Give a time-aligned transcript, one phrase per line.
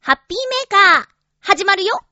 [0.00, 0.38] ハッピー
[0.70, 1.06] メーカー、
[1.40, 2.07] 始まるよ。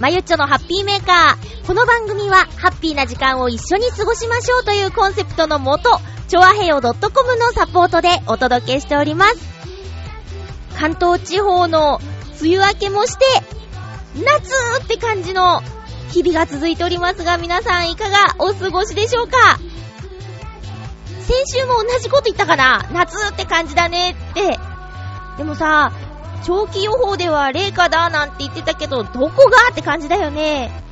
[0.00, 1.66] まゆっちょのハッピーメーカー。
[1.66, 6.90] この番組は、ハッピーな時間を一緒に過ごしましょうというコンセプトのもと、ちょあへよ .com
[7.36, 9.36] のサポートでお届けしております。
[10.78, 12.00] 関東地方の
[12.40, 13.24] 梅雨明けもして、
[14.24, 15.60] 夏って感じの
[16.10, 19.58] 日々が続いておりますが、皆さんいかがお過ごしでしょうか？
[21.20, 22.88] 先週も同じこと言ったかな？
[22.90, 24.58] 夏って感じだねって。
[25.36, 25.92] でもさ、
[26.44, 30.82] 長期予報では冷夏だなんて言ってたけど、どこがって感じだよね。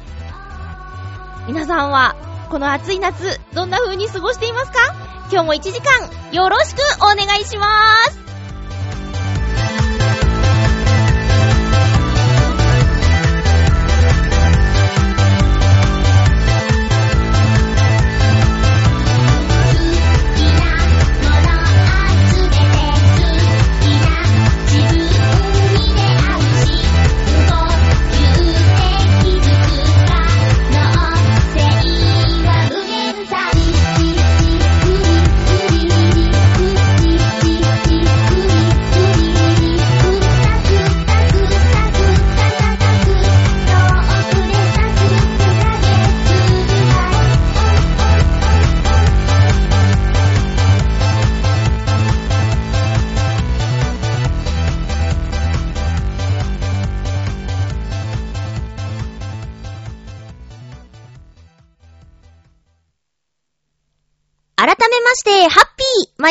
[1.47, 2.15] 皆さんは、
[2.51, 4.79] この暑い夏、どんな風に過ごしていますか？
[5.31, 8.28] 今日も1時間、よろしくお願いしまーす。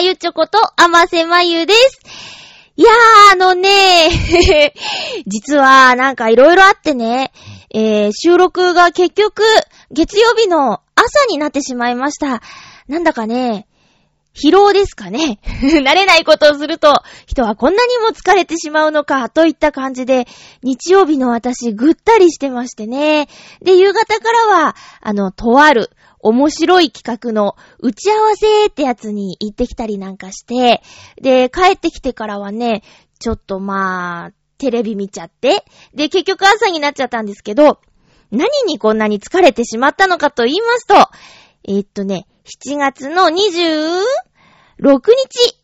[0.07, 1.99] ゆちょこと、あませまゆです。
[2.77, 4.09] いやー、あのね
[5.27, 7.33] 実は、なんかいろいろあってね、
[7.73, 9.43] えー、収録が結局、
[9.91, 12.41] 月曜日の朝になってしまいました。
[12.87, 13.67] なんだかね、
[14.33, 15.39] 疲労ですかね。
[15.83, 20.25] 慣れないことをすると、人はこんなにも疲れてしまうのか、といった感じで、
[20.63, 23.27] 日曜日の私、ぐったりしてましてね。
[23.61, 25.89] で、夕方からは、あの、とある、
[26.27, 30.81] 面白い企画の打ち合わせってやつに行ってきたりなんかして、
[31.21, 32.83] で、帰ってきてからはね、
[33.19, 37.79] ちょっとまあ、テレビ見ちゃって、で、結局朝になっちゃったんですけど、
[38.31, 40.95] 何にこんなに疲れてしまったのかと言いますと、
[41.63, 44.01] えーっとね、7月の26
[44.89, 45.57] 日、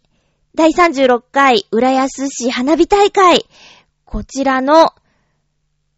[0.56, 3.46] 第36回浦安市花火大会、
[4.06, 4.94] こちらの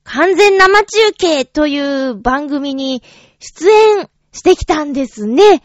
[0.03, 3.03] 完全生中継という番組に
[3.39, 5.63] 出演してきたんですね。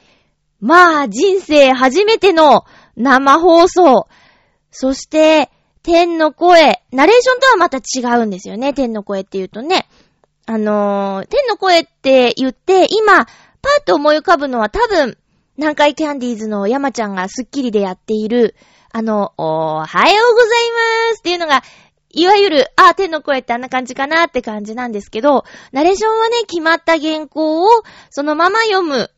[0.60, 2.64] まあ、人生初めての
[2.96, 4.06] 生放送。
[4.70, 5.50] そして、
[5.82, 6.82] 天の声。
[6.92, 8.72] ナレーションとはまた違うんですよね。
[8.72, 9.88] 天の声って言うとね。
[10.46, 13.30] あのー、天の声って言って、今、パ
[13.80, 15.16] ッと思い浮かぶのは多分、
[15.56, 18.54] 南海キャンディーズの山ちゃんがスッキリでやっている、
[18.92, 20.48] あの、おはようござい
[21.08, 21.62] ますっていうのが、
[22.10, 27.68] いわゆる、あ、天の声ってあんな感じかなって感じなんですけど、ナレーションはね、決まった原稿を
[28.10, 29.10] そのまま読む。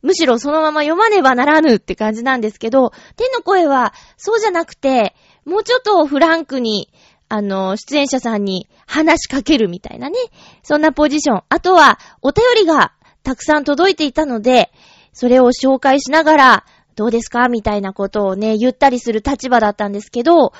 [0.00, 5.14] むしろそのまま読まねばならぬって感じなんですけど、天の声はそうじゃなくて、
[5.44, 6.88] もうちょっとフランクに、
[7.28, 10.16] あの、出演者さんに話しかけるみたいなね。
[10.62, 11.42] そんなポジション。
[11.48, 12.92] あとは、お便りが
[13.22, 14.70] たくさん届いていたので、
[15.12, 17.48] それを紹介しながら、どうですか？
[17.48, 20.52] みたいなことをね、言ったりする立場だったんですけど、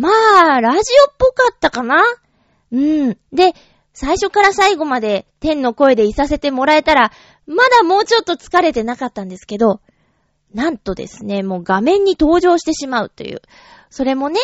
[0.00, 2.02] まあ、ラジオっぽかったかな？
[2.72, 2.76] う
[3.10, 3.18] ん。
[3.32, 3.52] で、
[3.92, 7.12] 最初から最後まで天の声でいさせてもらえたら、
[7.46, 9.82] まだもうちょっと疲れてなかったんですけど、
[10.54, 13.42] なんとですね、もう画面に登場してしまうという。
[13.90, 14.40] それもね、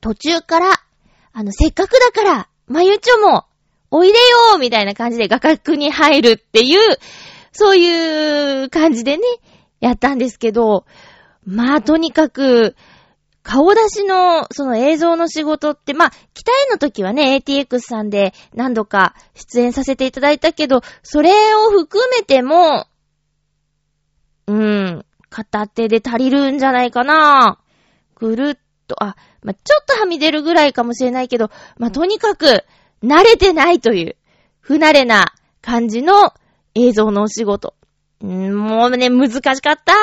[0.00, 0.70] 途中から、
[1.32, 3.44] あの、せっかくだから、まゆちょも、
[3.90, 4.18] おいで
[4.52, 6.98] よみたいな感じで画角に入るっていう、
[7.50, 9.24] そういう感じでね、
[9.80, 10.84] やったんですけど、
[11.44, 12.76] まあ、とにかく、
[13.48, 22.88] 顔出しの、その映像の仕事って、まあ、北への時はね、ATX さんで何度か出演させていただいたけど、それを含めても、
[24.48, 27.58] うん、片手で足りるんじゃないかな。
[28.16, 32.64] ぐるっと、あ、まあ、ちょっとはみ出るぐらいかもしれないけど、まあ、とにかく、
[33.02, 34.16] 慣れてないという、
[34.60, 36.34] 不慣れな感じの
[36.74, 37.72] 映像のお仕事。
[38.20, 39.94] もうね、難しかった。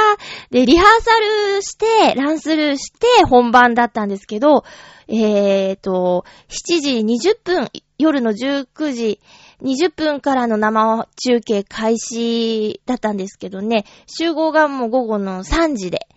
[0.49, 1.11] で、リハーサ
[1.55, 4.63] ルして、ランスルーして本番だったんですけど、
[5.07, 9.19] えーと、7時20分、夜の19時
[9.61, 16.07] 20分からの生中継開始だったんですけどね、集合がもう午後の3時で、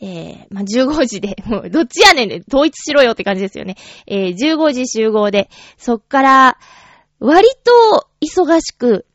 [0.00, 3.76] えー、まあ、15時で、 もう、どっちやねんね、統一しろよって感じですよね。
[4.06, 5.48] えー、15時集合で、
[5.78, 6.58] そっから、
[7.20, 9.06] 割と忙しく、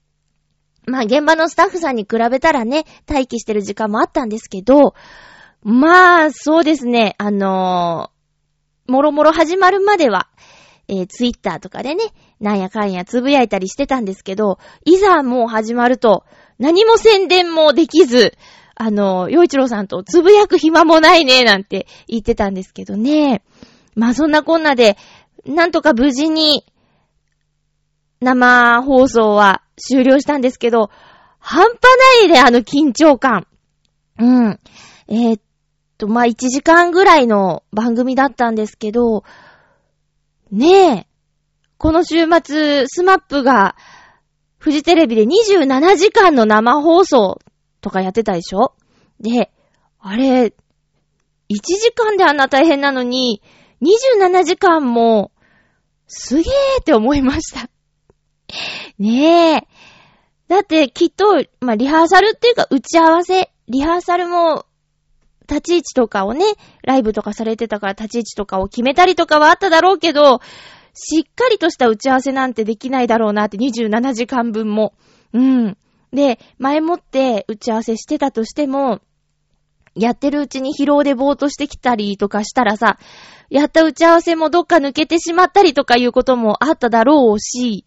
[0.89, 4.93] まあ、現場のスタッフさんに比べたらね、待機してる時間もあったんですけど、
[5.61, 10.29] まあ、そうですね、あのー、もろもろ始まるまでは、
[10.87, 12.05] えー、ツイッターとかでね、
[12.39, 16.25] なんやかんやつぶやいたりしてたんですけど、いざもう始まると、
[16.57, 18.37] 何も宣伝もできず、
[18.75, 23.43] あの、洋一郎さんとつぶやく暇もないね、なんて言ってたんですけどね。
[23.95, 24.97] まあそんなこんなで、
[25.45, 26.65] なんとか無事に、
[28.21, 30.89] 生放送は終了したんですけど、
[31.39, 31.75] 半端
[32.21, 33.47] ないで、あの緊張感。
[34.19, 34.59] うん。
[35.07, 35.41] えー、っ
[35.97, 39.23] と、まあ、1時間ぐらいの番組だったんですけど、
[40.51, 41.07] ねえ、
[41.77, 43.75] この週末、スマップが、
[44.57, 47.39] フジテレビで27時間の生放送
[47.79, 48.73] とかやってたでしょ？
[49.21, 49.51] で、
[49.99, 50.51] あれ、1
[51.49, 53.41] 時間であんな大変なのに、
[53.81, 55.31] 27時間も、
[56.07, 57.69] すげーって思いました。
[58.99, 59.67] ねえ。
[60.47, 64.65] だってきっと、まあ、リハーサルっていうか打ち合わせ、リハーサルも、
[65.47, 66.45] 立ち位置とかをね、
[66.83, 70.41] ライブとかされてたから立ち位置とかを決めたりとかはあっただろうけど、
[70.93, 74.93] しっかりとした打ち合わせなんてできないだろうなって27時間分も。
[75.33, 75.77] うん。
[76.13, 79.01] で、前もって打ち合わせしてたとしても、
[79.95, 82.99] やってるうちに疲労でぼーっとしてきたりとかしたらさ、
[83.49, 87.85] やった打ち合わせもどっか抜けてしまったりとかいうこともあっただろうし、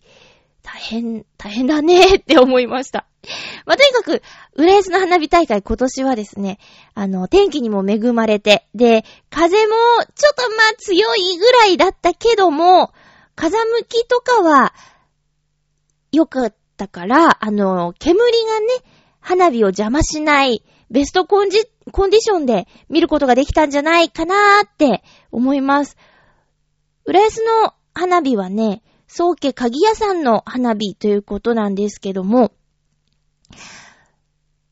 [0.63, 3.07] 大変、大変だねって思いました。
[3.67, 4.23] まあ、とにかく、
[4.55, 6.59] 浦安の花火大会今年はですね、
[6.95, 9.73] あの、天気にも恵まれて、で、風も
[10.15, 12.93] ちょっとまあ強いぐらいだったけども、
[13.35, 14.75] 風向きとかは
[16.13, 18.67] 良かったから、あの、煙がね、
[19.21, 21.59] 花火を邪魔しない、ベストコンジ、
[21.91, 25.97] コンディションで見ることができたんじゃないかなーって思います。
[27.05, 28.83] 浦安の花火はね、
[29.15, 32.51] 宗家鍵屋さんの花火ということなんですけども、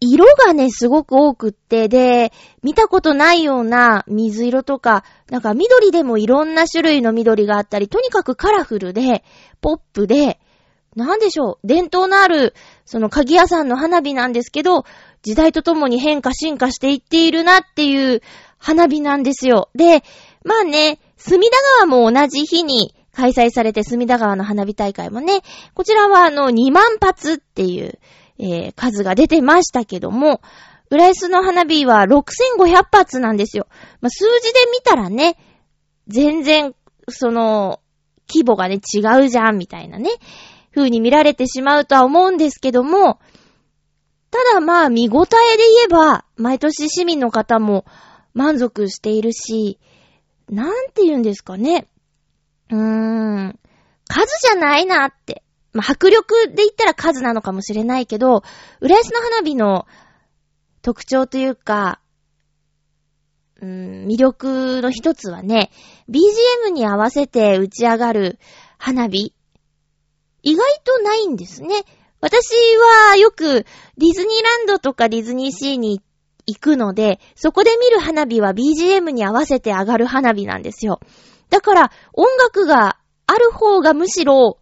[0.01, 2.33] 色がね、すごく多くって、で、
[2.63, 9.25] 見たことないような水色とか、なんか緑でもいろんな種類の緑があったり、とにかくカラフルで、
[9.61, 10.41] ポップで、
[10.97, 12.55] なんでしょう、伝統のある、
[12.87, 14.85] その鍵屋さんの花火なんですけど、
[15.21, 18.23] 時代とともに変化進化していっているなっていう
[18.57, 19.69] 花火なんですよ。
[19.75, 20.03] で、
[20.47, 25.41] まあね、隅田川も同じ日に開催されて隅田川の花火大会もね、
[25.75, 27.99] こちらはあの2万発っていう、
[28.39, 30.41] えー、数が出てましたけども、
[30.91, 33.67] 浦安の花火は6500発なんですよ。
[34.01, 35.37] まあ、数字で見たらね、
[36.09, 36.75] 全然、
[37.09, 37.81] その、
[38.29, 40.11] 規模がね、違うじゃん、みたいなね、
[40.75, 43.21] 風に見られてしまうとは思うんですけども、
[44.31, 47.85] ただまあ、見応えで言えば、毎年市民の方も
[48.35, 49.79] 満足しているし、
[50.49, 51.87] なんて言うんですかね。
[52.71, 53.59] うーん、
[54.07, 55.43] 数じゃないなって。
[55.73, 58.43] まあ、迫力で言ったら数なのかもしれないけど、
[58.81, 59.87] 浦安の花火の
[60.83, 62.01] 特徴というか、
[63.61, 65.71] うん、魅力の一つはね、
[66.09, 68.39] BGM に合わせて打ち上がる
[68.79, 69.35] 花火、
[70.43, 71.85] 意外とないんですね。
[72.21, 72.55] 私
[73.09, 73.65] はよく
[73.97, 76.03] ディズニーランドとかディズニーシーに
[76.47, 81.01] 行くので、そこで見る花火は BGM に合わせて上がる花火なんですよ。
[81.51, 84.59] だから、音楽がある方がむしろ、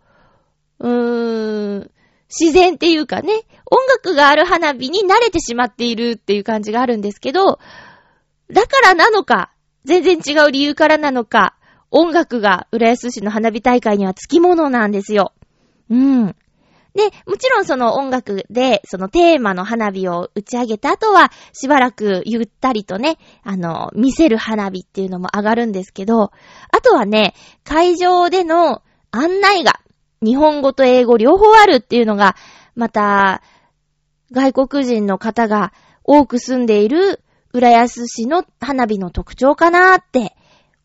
[0.80, 1.90] うーん、
[2.28, 7.58] 自然っていうかね、音楽がある花火に慣れてしまっているっていう感じがあるんですけど、
[8.50, 9.50] だからなのか、
[9.84, 11.54] 全然違う理由からなのか、
[11.90, 15.32] 音楽が浦安市の花火大会には付き物なんですよ。
[15.90, 16.36] うん。
[16.94, 26.32] で、もちろんその音楽で、そのテーマの花火を打ち上げた後は、しばらくゆったりとね、あの、見せる花火っていうのも上がるんですけど、
[26.70, 29.80] あとはね、会場での案内が、
[30.22, 32.34] 日本語と英語両方あるっていうのが、
[32.74, 33.42] また、
[34.32, 35.72] 外国人の方が
[36.04, 40.34] 多く住んでいる浦安市の花火の特徴かなって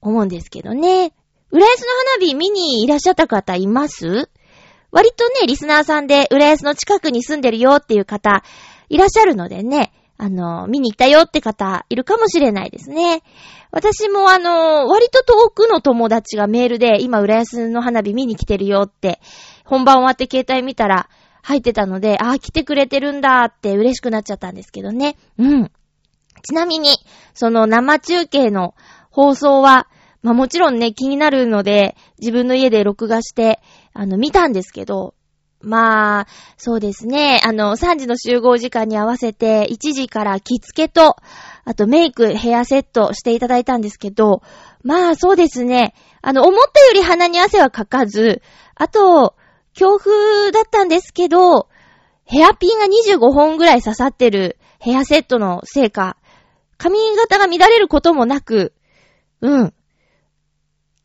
[0.02, 1.14] 思うんですけどね。
[1.52, 4.30] 浦安の花火見にいらっしゃった方います？
[4.94, 8.44] 割とね、リスナーさんで、浦安の近くに住んでるよっていう方、
[8.90, 13.24] いらっしゃるのでね、あの、見に行ったよって方いるかもしれないですね。
[13.72, 19.20] 私もあの、割と遠くの友達がメールで、今、浦安の花火見に来てるよって、
[19.66, 21.10] 本番終わって携帯見たら
[21.42, 25.18] 入ってたので、ああ、来てくれてるんだって嬉しくなっちゃったんですけどね。
[25.40, 25.72] うん。
[26.44, 26.90] ちなみに、
[27.34, 28.76] その生中継の
[29.10, 29.88] 放送は、
[30.22, 33.60] まあもちろんね、気になるので、自分の家で録画して、
[33.94, 35.14] あの、見たんですけど、
[35.62, 37.40] まあ、そうですね。
[37.44, 41.16] あの、3時の集合時間に合わせて、1時から着付けと、
[41.64, 44.42] あとメイク、ヘアセットしていただいたんですけど、
[44.84, 45.94] まあそうですね。
[46.22, 48.42] あの、思ったより鼻に汗はかかず、
[48.76, 49.36] あと、
[49.74, 51.70] 強風だったんですけど、
[52.26, 56.18] ヘアピンが25本ぐらい刺さってるヘアセットのせいか、
[56.78, 58.74] 髪型が乱れることもなく、
[59.40, 59.74] うん。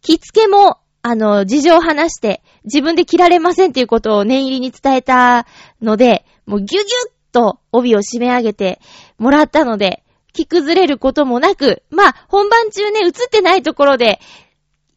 [0.01, 5.47] 着付けもあの、事情を話して、自分で切られませんっていうことを念入りに伝えた
[5.81, 6.85] ので、もうギュギュッ
[7.33, 8.81] と帯を締め上げて
[9.19, 10.03] もらったので、
[10.33, 14.21] 着崩れることもなく、まあ、本番中ね、映ってないところで、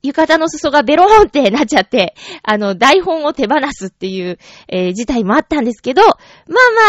[0.04, 6.16] 浴衣の裾がベローンってなっちゃって、あの、台本を手放すっていう、えー、事態もあったんですけど、まあ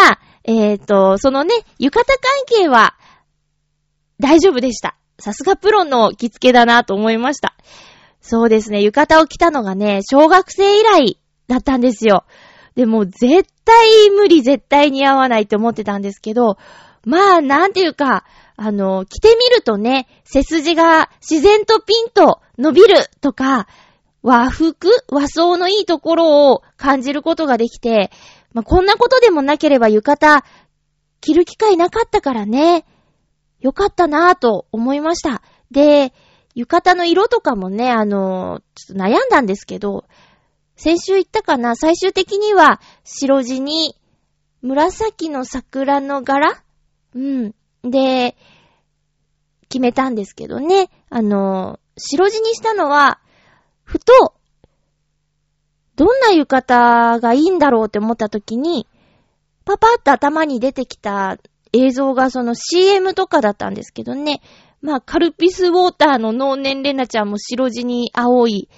[0.07, 2.97] まあ、えっ、ー、と、そのね、浴衣関係は、
[4.19, 4.97] 大丈夫でした。
[5.19, 7.55] さすがプロの着付けだなと思いました。
[8.23, 12.25] そうですね、浴衣を着たのがね、小学生以来だったんですよ。
[12.77, 16.57] でも、絶対無理、絶対似合わないって思ってたんですけど、
[17.05, 18.25] まあ、なんていうか、
[18.57, 23.67] あの、着てみるとね、背筋が自然とピンと伸びるとか、
[24.23, 28.13] 和服和装のいいところを感じることができて、
[28.53, 30.43] まあ、こんなことでもなければ浴衣
[31.21, 32.85] 着る機会なかったからね、
[33.61, 35.43] よかったなぁと思いました。
[35.71, 36.13] で、
[36.55, 40.05] 浴衣の色とかもね、あの、ちょっと悩んだんですけど、
[40.77, 41.77] 先週言ったかな？
[41.77, 43.97] 最終的には白地に
[44.63, 46.63] 紫の桜の柄？
[47.15, 47.55] うん。
[47.83, 48.37] で、
[49.69, 50.91] 決めたんですけどね。
[51.09, 53.21] あの、白地にしたのは、
[53.85, 54.35] ふと、
[55.97, 58.87] どんな浴衣がいいんだろうって思った時に、
[59.65, 61.39] パパッと頭に出てきた
[61.73, 64.41] 映像がその CM とかだったんですけどね。
[64.83, 68.69] まあ、カルピスウォーターの脳年レナちゃんも白地に青い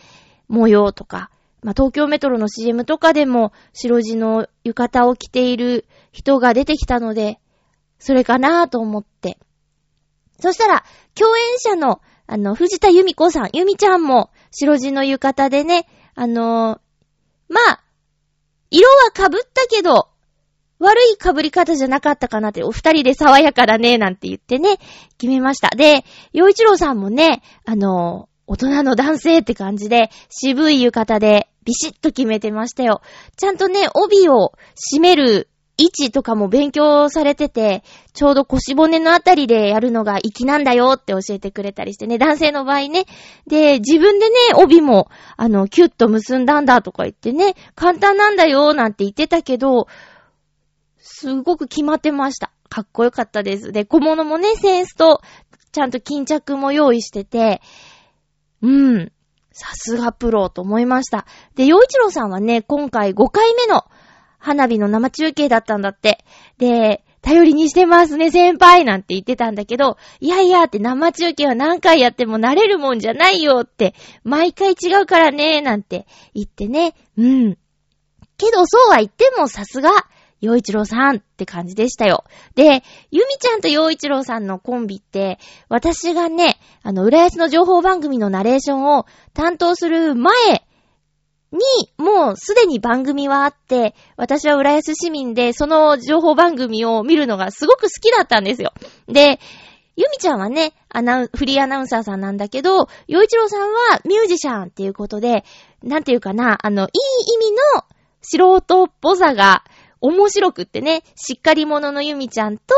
[0.49, 1.31] 模様とか、
[1.63, 7.41] まあ、東京メトロの CM とかでも白地の浴衣を着ている人が出てきたので、
[7.99, 9.39] それかなぁと思って。
[10.41, 10.85] そしたら、
[11.15, 17.85] 共演者の、あの、藤田由美子さん、由美ちゃんも白地の浴衣でね、あのー、まあ、
[18.71, 20.09] 色は被ったけど、
[20.85, 24.79] 悪い被り方じゃなかったかなって、お二人で爽やかだね、なんて言ってね、
[25.19, 25.71] 決めました。
[25.77, 33.01] で、洋一郎さんもね、あの、大人の男性って感じで、渋い浴衣で、ビシッと決めてましたよ。
[33.37, 34.53] ちゃんとね、帯を
[34.95, 43.07] 締める位置とかも勉強されてて、ちょうど腰骨のあたりでやるのが粋なんだよって教えてくれたりしてね、男性の場合ね。
[43.47, 49.89] で、自分でね、帯も、あの、キュッと結んだんだとか言ってね、簡単なんだよなんて言ってたけど、
[51.07, 52.51] すごく決まってました。
[52.71, 53.73] かっこよかったです。
[53.73, 55.21] で、小物もね、センスと、
[55.71, 57.61] ちゃんと巾着も用意してて、
[58.63, 58.69] う
[59.01, 59.13] ん。
[59.53, 61.27] さすがプロと思いました。
[61.57, 63.85] で、洋一郎さんはね、今回5回目の
[64.39, 66.25] 花火の生中継だったんだって。
[66.57, 73.95] で、頼りにしてますね、先輩なんて言ってたんだけど、いやいやって生中継は何回やっても慣れるもんじゃないよって、
[74.25, 76.95] 毎回違うからね、なんて言ってね。
[77.19, 77.59] うん。
[78.39, 79.91] けどそうは言ってもさすが、
[80.41, 82.25] 洋一郎さんって感じでしたよ。
[82.55, 85.39] で、ゆみちゃんと洋一郎さんのコンビって、
[85.69, 90.35] 私がね、あの、浦安の情報番組のナレーションを担当する前
[91.53, 91.61] に、
[91.97, 98.73] もうすでに番組はあって、私は浦安市民で、その情報番組を見るのがすごく好きだったんですよ。
[99.09, 99.41] で、
[99.97, 105.45] ゆみちゃんはね、アナウン、フリーアナウンサーさんなんだけど、洋一郎さんはミュージシャンっていうことで、
[105.83, 107.85] なんていうかな、あの、いい意味の
[108.21, 109.63] 素人っぽさが
[110.01, 112.75] 面白くってね、しっかり者のゆみちゃんと、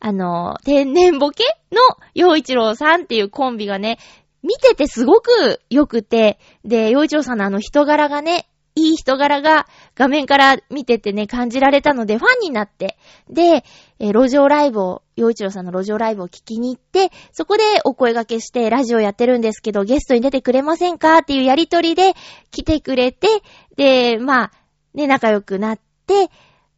[0.00, 1.78] あの、天然ボケの
[2.14, 3.98] 洋一郎さんっていうコンビがね、
[4.42, 12.98] 見ててすごく良くて、で、洋一郎さんのあの人柄がね、いい人柄が画面から見ててね、感じられたので、ファンになって、
[13.30, 13.64] で、
[13.98, 21.18] えー、路上ライブを、洋一郎さんの路上ライブを聞きに行って、そこでお声掛けして、ラジオやってるんですけど、ゲストに出てくれませんか？
[21.18, 22.12] っていうやりとりで
[22.50, 23.28] 来てくれて、
[23.76, 24.52] で、まあ、
[24.92, 26.28] ね、仲良くなって、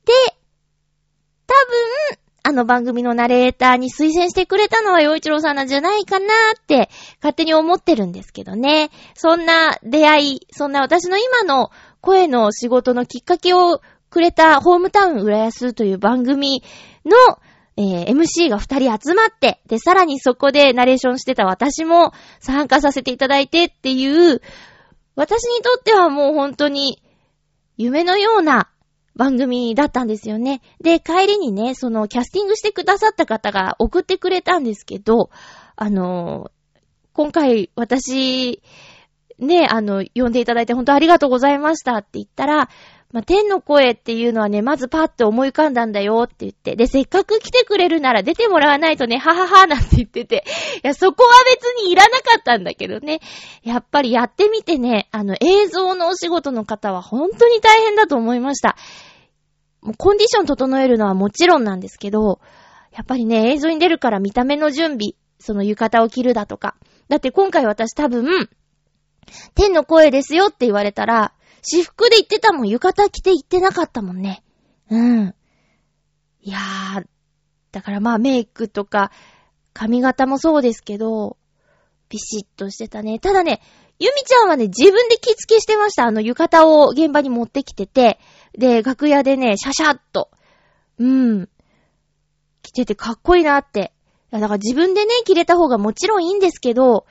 [0.08, 0.14] で、
[1.46, 6.88] 多分、あの番組のナレーターに推薦してくれたのは洋一郎さんなんじゃないかなーって
[7.20, 8.90] 勝手に思ってるんですけどね。
[9.14, 16.62] そんな出会い、そんな私の今の声の仕事のきっかけをくれたホームタウン浦安という番組
[17.04, 17.38] の、
[17.76, 24.40] えー、MC が二人集まって、で、さらにそこでナレーションしてた私も参加させていただいてっていう、
[25.16, 27.02] 私にとってはもう本当に
[27.76, 28.70] 夢のような
[29.18, 30.62] 番組だったんですよね。
[30.80, 35.30] で、帰りにね、そのキャスティングしてくださった方が送ってくれたんですけど、
[35.76, 36.50] あの
[37.12, 38.62] 今回私、
[39.40, 42.68] ね、あの、呼んでいただいて本当ありがとうございましたって言ったら、
[43.10, 50.44] まあ、天の声っていうのはね、まずパッと思い浮かんだんだよって言って、で、せっかく来てくれるなら出てもらわないとね、はははなんて言ってて、
[50.84, 53.20] いや、そこは別にいらなかったんだけどね、
[53.62, 58.76] やっぱりやってみてね、あの、映像のお仕事の方は本当に大変だと思いました。
[59.82, 62.40] もうコンディション整えるのはもちろんなんですけど、
[62.92, 66.76] やっぱりね、映像に出るから見た目の準備、その浴衣を着るだとか。
[67.08, 68.48] だって今回私多分、
[69.54, 71.32] 天の声ですよって言われたら、
[71.62, 72.68] 私服で行ってたもん。
[72.68, 74.42] 浴衣着て行ってなかったもんね。
[74.90, 75.34] うん。
[76.40, 77.04] いやー、
[77.72, 79.10] だからまあメイクとか、
[79.72, 81.36] 髪型もそうですけど、
[82.08, 83.18] ビシッとしてたね。
[83.18, 83.60] ただね、
[83.98, 86.04] ゆみちゃんはね、自分で着付けしてました。
[86.04, 88.18] あの浴衣を現場に持ってきてて、
[88.56, 90.30] で、楽屋でね、シャシャッと、
[90.98, 91.48] うん、
[92.62, 93.92] 着ててかっこいいなって。
[94.32, 97.06] いや、だから自分でね、着れた方がもちろんいいんですけど、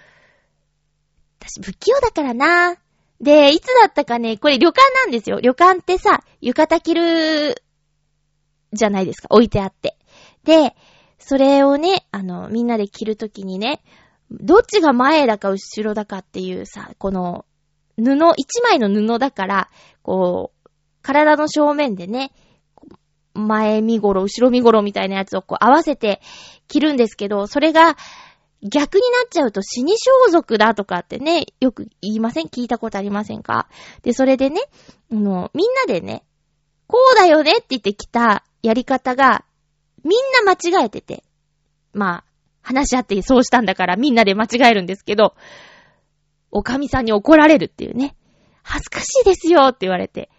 [1.40, 2.78] 私不器用だからな。
[3.22, 5.40] で、いつだったかね、これ旅館なんですよ。
[5.40, 7.64] 旅館ってさ、浴衣着る、
[8.74, 9.28] じゃないですか。
[9.32, 9.98] 置いてあって。
[10.44, 10.76] で、
[11.18, 13.82] それをね、あの、みんなで着るときにね、
[14.30, 17.46] どっちが前だか後ろだかっていうさ、この、
[17.98, 19.70] 布、一枚の布だから、
[20.04, 20.57] こう、
[21.08, 22.34] 体の正面でね、
[23.34, 26.22] 前見頃、後ろ見頃みたいなやつをこう合わせて
[26.68, 27.96] 着るんですけど、それが、
[28.62, 32.48] 逆になっちゃうと死に装束だとかってね、よく言いません？
[32.48, 33.68] 聞いたことありませんか？
[34.02, 34.60] で、それでね、
[35.12, 36.24] あの、みんなでね、
[36.88, 37.52] こうだよね？
[37.52, 39.46] って言ってきたやり方が、
[40.04, 41.24] みんな間違えてて。
[41.94, 42.24] まあ、
[42.62, 45.36] 話し合ってそうしたんだからみんなで間違えるんですけど、
[46.52, 48.16] おかみさんに怒られるっていうね。
[48.64, 50.30] 恥ずかしいですよって言われて。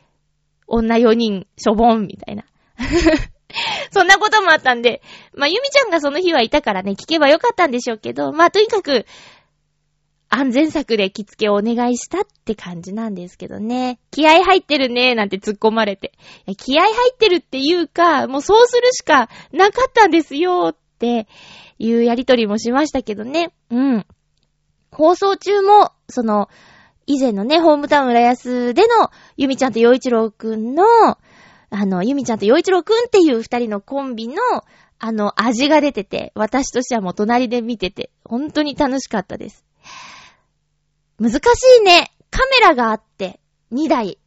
[0.69, 2.45] 女4人、しょぼんみたいな。
[3.91, 5.03] そんなこともあったんで、
[5.35, 9.07] まあ、ゆみちゃんがその日はいたからね、聞けばよかったんでしょうけど、まあ、とにかく、
[10.31, 13.99] 安全策で着付けをお願いしたって感じなんですけどね。
[14.11, 16.13] 気合入ってるね、なんて突っ込まれて。
[16.59, 21.27] 気合入ってるっていうか、もうそうするしかなかったんですよって
[21.79, 23.55] いうやりとりもしましたけどね。
[23.71, 24.07] うん。
[24.93, 26.51] 放送中も、その、
[27.09, 30.85] 以前のね、ホームタウン浦安での、ゆみちゃんと洋一郎くんの、
[31.71, 34.35] あの、ゆみちゃんと洋一郎くんっていう二人のコンビの、
[34.99, 39.65] あの、味が出てて、私としてはもう隣で見てて、本当に楽しかったです。
[41.19, 41.39] 難し
[41.81, 42.13] いね。
[42.31, 43.41] カメラがあって、
[43.73, 44.19] 2台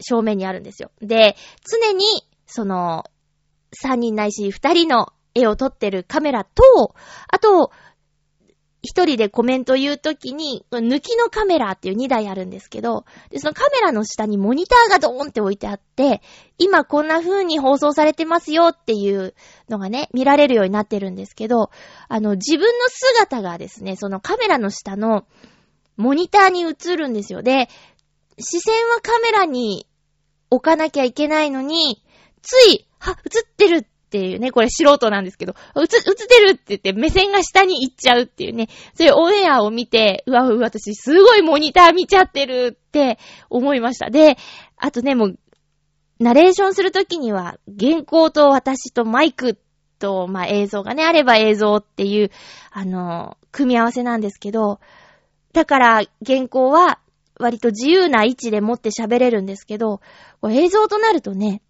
[0.00, 0.90] 正面にあるんですよ。
[1.02, 2.06] で、常に、
[2.46, 3.04] その、
[3.84, 6.94] 3人ないし2人の絵を撮ってるカメラと、
[7.28, 7.70] あと、
[8.82, 16.22] 一人でコメント言うときに、抜きのカメラっていう2台あるんですけど、で、そのカメラの下にモニターがドーンって置いてあって、
[16.56, 19.34] 今こんな風に放送されてますよっていう
[19.68, 21.70] のがね、見られるようになってるんですけど、
[22.08, 25.26] あの、自分の姿がですね、そのカメラの下の
[25.96, 27.42] モニターに映るんですよ。
[27.42, 27.68] で、
[28.38, 29.86] 視線はカメラに
[30.48, 32.02] 置かなきゃいけないのに、
[32.40, 43.20] つい、は、映ってるっっていうね、これ素人なんですけど、映、映ってるって言って目線が下に行っちゃうっていうね、そういうオンエアを見て、うわうわ、私すごいモニター見ちゃってるって
[43.50, 44.10] 思いました。
[44.10, 44.36] で、
[44.76, 45.38] あとね、もう、
[46.18, 49.56] ナレーションするときには、原稿と私とマイク
[50.00, 52.32] と、まあ、映像がね、あれば映像っていう、
[52.72, 54.80] あの、組み合わせなんですけど、
[55.52, 56.98] だから、原稿は、
[57.38, 60.00] 割と自由な位置で持って喋れるんですけど、
[60.50, 61.62] 映像となるとね、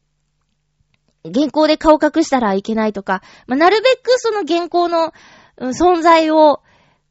[1.24, 5.12] 原稿で顔隠したらいけないとか、まあ、なるべくその原稿の、
[5.58, 6.62] うん、存在を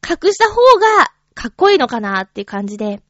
[0.07, 3.01] 隠した方がかっこいいのかなっていう感じで、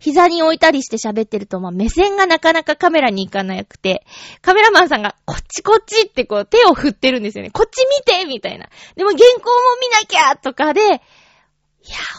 [0.00, 4.04] 膝に置いたりして喋ってると、まあ、目線がなかなかカメラに行かなくて、
[4.40, 7.50] カメラマンさんが、こっちこっちってこう手を振ってるんですよね。
[7.50, 8.68] こっち見てみたいな。
[8.96, 10.98] でも原稿も見なきゃとかで、いや、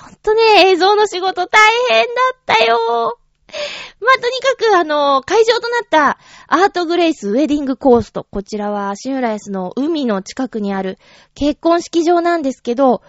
[0.03, 3.17] ほんとね、映像の仕事大変だったよ。
[3.99, 8.25] まあ、とにかく、あの、会場となったアートグレイスウェディングコースト。
[8.29, 10.97] こちらは、シンウラヤスの海の近くにある
[11.35, 13.01] 結婚式場なんですけど、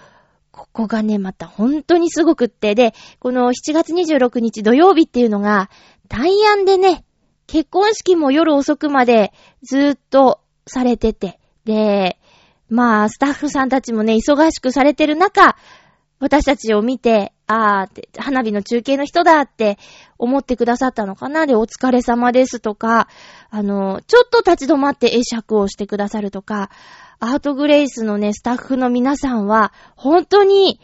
[0.50, 2.74] ここがね、また本当にすごくって。
[2.74, 5.70] で、この7月26日土曜日っていうのが、
[6.08, 7.04] 大安でね、
[7.46, 11.38] 結婚式も夜遅くまでずーっとされてて。
[11.64, 12.18] で、
[12.68, 15.56] まあ、スタッフさんたちもね、忙しくされてる中、
[16.22, 19.76] 私たちを見て、あーって、花火の中継の人だって
[20.18, 21.46] 思ってくださったのかな。
[21.48, 23.08] で、お疲れ様ですとか、
[23.50, 26.70] あの、ちょっと立ち止まって会釈をしてくださるとか、
[27.18, 30.80] アートグレイスのね、スタッフの皆さんは、本当に、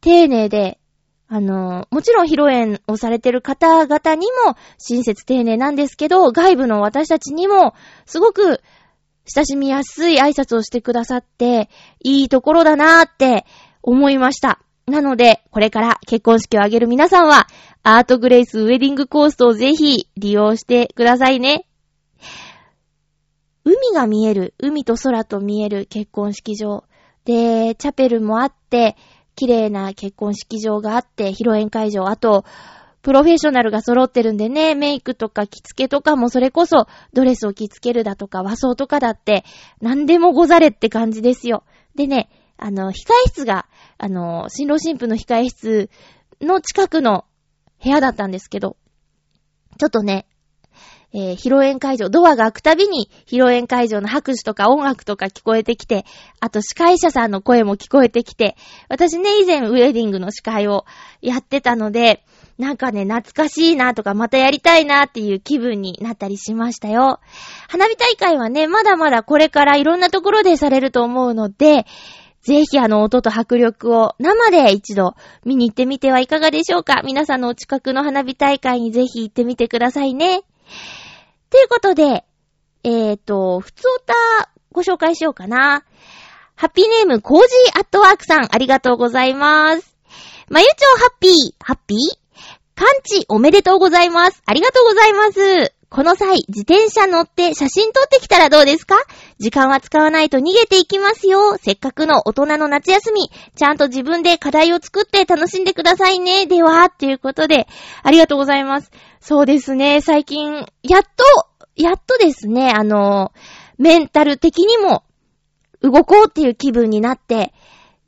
[0.00, 0.78] 丁寧で、
[1.28, 7.74] あの、もちろん披露宴をされてる方々にも親切丁寧なんですけど、外部の私たちにも、
[8.06, 8.62] すごく
[9.26, 11.68] 親しみやすい挨拶をしてくださって、
[12.02, 13.44] いいところだなーって
[13.86, 14.58] 思いました。
[14.86, 17.46] なので、これから結婚式を挙げる皆さんは、
[17.82, 21.66] アートグレイスウェディングコーストをぜひ利用してくださいね。
[23.64, 26.84] 海が見える、海と空と見える結婚式場。
[27.24, 28.96] で、チャペルもあって、
[29.34, 32.44] 綺麗な結婚式場があって、披露宴会場、あと、
[33.02, 39.44] プロフェッショナルが揃ってるんでね、メイクとか着付けとかもそれこそドレスを着付けるだとか和装とかだって、
[39.80, 41.62] 何でもござれって感じですよ。
[41.94, 43.66] でね、あの、控え室が、
[43.98, 45.90] あの、新郎新婦の控え室
[46.40, 47.24] の近くの
[47.82, 48.76] 部屋だったんですけど、
[49.78, 50.26] ちょっとね、
[51.12, 56.04] えー、披露宴会場、ドアが開くたびに、披露宴会場の拍手とか音楽とか聞こえてきて、
[56.40, 58.56] あと司会者さんの声も聞こえてきて、
[58.88, 60.84] 私ね、以前ウェディングの司会を
[61.22, 62.24] やってたので、
[62.58, 67.20] なんかね、懐かしいなとか、またやりたいなっていう気分になったりしましたよ。
[67.68, 71.86] 花火大会はね、まだまだこれからいろんなところでされると思うので、
[72.46, 80.42] ぜひあの音と迫力を生で一度見に行ってみてはいかがでしょうか皆さんのお近くの花火大会にぜひ行ってみてくださいね。
[81.50, 82.24] ということで、
[82.84, 84.14] えっ、ー、と、ふつおた
[84.70, 85.82] ご紹介しようかな。
[86.54, 89.96] ハッピーネームコージーアットワークさんありがとうございます。
[90.48, 91.98] まゆちょうハッピー、ハッピー？
[92.76, 94.40] 感知おめでとうございます。
[94.46, 95.75] ありがとうございます。
[95.88, 98.96] この際、自転車乗って写真撮ってきたらどうですか？
[99.38, 101.56] 時間は使わないと逃げていきますよ。
[101.58, 106.46] せっかくの大人の夏休み、ちゃんと自分で課題を作って楽しんでくださいね。
[106.46, 107.68] では、ということで、
[108.02, 108.90] ありがとうございます。
[109.20, 111.24] そうですね、最近、やっと、
[111.76, 113.32] やっとですね、あの、
[113.78, 115.04] メンタル的にも、
[115.82, 117.54] 動こうっていう気分になって、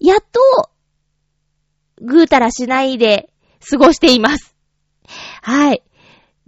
[0.01, 0.71] やっと、
[2.01, 3.31] ぐうたらしないで
[3.71, 4.55] 過ごしています。
[5.43, 5.83] はい。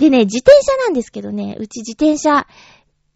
[0.00, 2.46] でね、自転車なんですけどね、うち自転車、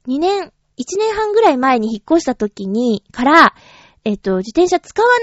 [0.06, 3.54] 2年、1年半ぐらい前に引っ越した時に、から、
[4.04, 5.14] えっと、自転車使わな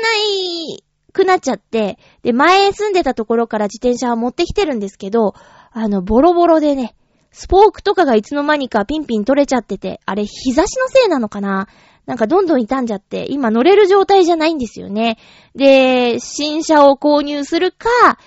[0.74, 5.36] いくなっちゃって、で、前住んでたところから自転車は持ってきてるんですけど、
[5.71, 6.95] あの、ボロボロでね、
[7.32, 11.67] スポークとかがいつの間にかピンピン取れちゃってて、あれ、日差しのせいなのかな？
[12.08, 15.19] なんかどんどん傷んじゃって、今乗れる状態じゃないんですよね。
[15.54, 18.17] で、新車を購入するか、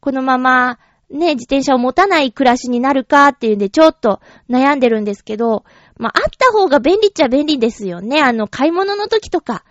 [0.00, 0.78] このまま
[1.10, 5.64] ね、自転車を持たない暮らしになるかっていうんでちょっと悩んでるんですけど、
[5.96, 8.22] まあ、あった方が便利っちゃ便利ですよね。
[8.22, 9.64] あの、買い物の時とか、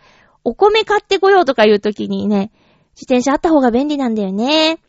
[0.43, 2.51] お米買ってこようとかいう時にね、
[2.95, 4.79] 自転車あった方が便利なんだよね。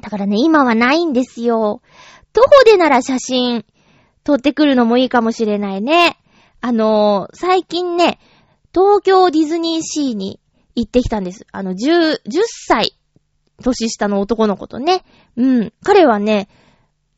[0.00, 1.82] だからね、今はないんですよ。
[2.32, 3.64] 徒歩でなら写真
[4.24, 6.18] 撮ってくるのもいいかもしれないね。
[6.60, 8.18] あのー、最近ね、
[8.74, 10.40] 東京ディズニーシーに
[10.74, 11.46] 行ってきたんです。
[11.52, 12.96] あの、10、10歳
[13.64, 15.04] 年下の男の子とね。
[15.36, 15.72] うん。
[15.82, 16.48] 彼はね、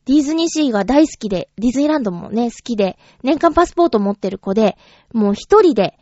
[0.05, 4.77] ディズニーシーが大好きで、ディズニーランドもね、好きで、年間パスポート持ってる子で、
[5.13, 5.99] もう一人で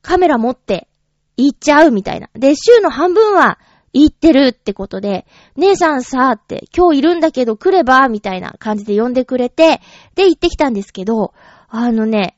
[0.00, 0.88] カメラ持って
[1.36, 2.30] 行っちゃうみたいな。
[2.34, 3.58] で、週の半分は
[3.92, 9.80] 行ってるってことで、姉さんさーって、今日いるんだけど来ればみたいな感じで呼んでくれて、
[10.14, 11.34] で、行ってきたんですけど、
[11.68, 12.36] あのね、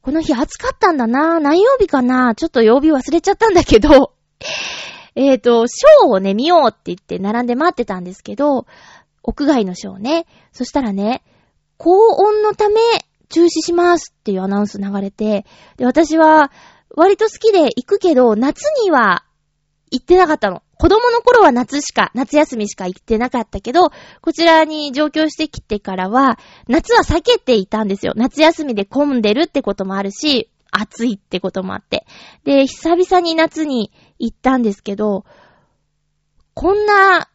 [0.00, 4.14] この日暑かったんだな何曜日かなちょっと曜日忘れちゃったんだけど、
[5.16, 8.66] えっ、ー、と、ショーをね、見ようって言って並んで待ってたんですけど、
[9.22, 10.26] 屋外のショーね。
[10.52, 11.22] そしたらね、
[11.76, 12.80] 高温のため
[13.28, 15.46] 中止しますっていうアナウンス流れて、
[15.76, 16.50] で、私は
[16.94, 19.24] 割と好きで行くけど、夏には
[19.90, 20.62] 行ってなかったの。
[20.76, 28.12] 子供の頃は夏しか、夏休みしか行ってなかったけど、こちらに上京してきてからは、夏は避けていたんですよ。
[28.16, 32.04] 夏休みで混んでるってこともあるし、暑いってこともあって。
[32.44, 33.92] で、久々に夏に
[34.24, 35.24] 行ったんですけど、
[36.54, 37.28] こんな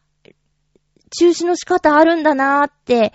[1.10, 3.12] 中止の仕方あるんだなーって、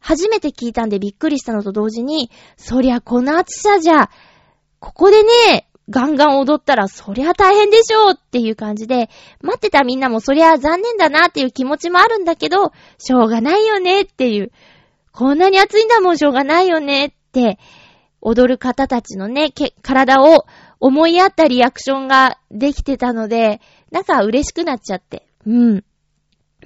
[0.00, 4.10] 初めて聞いたんでびっくりしたのと同時に、そりゃこの暑さじゃ、
[4.78, 9.08] ここでね、ガンガン踊ったらそりゃ大変でしょうっていう感じで、
[9.40, 14.52] 待ってたみんなもそりゃ残念だなっていう気持ちもあるんだけど、しょうがないよねっていう、
[15.12, 17.58] こんなに暑いんだもんしょうがないよねって、
[18.20, 19.52] 踊る方たちのね、
[19.82, 20.46] 体を
[20.80, 25.26] 思いやったリアクションができてたので、なんか嬉しくなっちゃって。
[25.46, 25.84] うん。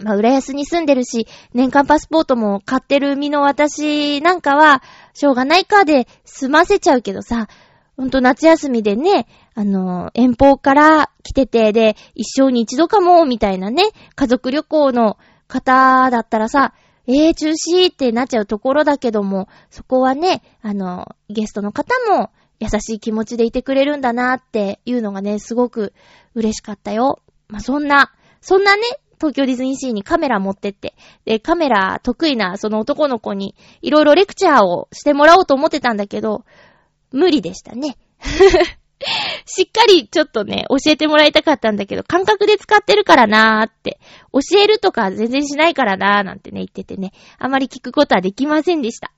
[0.03, 4.83] まあ、浦安に住んでるし、年間パスポートも買ってる身の私なんかは、
[5.13, 7.49] しょうがないかで済ませちゃうけどさ、
[7.97, 13.83] ほんと夏休みでね、あの、遠方から来てて、で、一生に一度かも、みたいなね、
[14.15, 16.73] 家族旅行の方だったらさ、
[17.07, 25.93] えー、中止ってなっちゃうところだけども、そこはね、あの、ゲストの方も優しい気持ちでいてくれるんだなっていうのがね、すごく
[26.35, 27.21] 嬉しかったよ。
[27.49, 28.83] まあ、そんな、そんなね、
[29.19, 36.45] 東京ディズニーシーにカメラ持ってって、で、カメラ得意なその男の子にいろいろレクチャーをしてもらおうと思ってたんだけど、
[37.13, 37.97] 無理でしたね。
[39.47, 43.99] しっかりちょっとね、教えてもらいたかったんだけど、感覚で使ってるからなーって、
[44.33, 49.13] 教えるとか全然しないからなーなんてね、言っててね、あまり聞くことはできませんでした。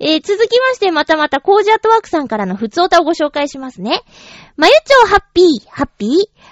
[0.00, 4.02] えー、続きまして、またまたコージアットワークさんからの普通歌をご紹介しますね。
[4.56, 6.10] まゆちょうハッピー、ハッピー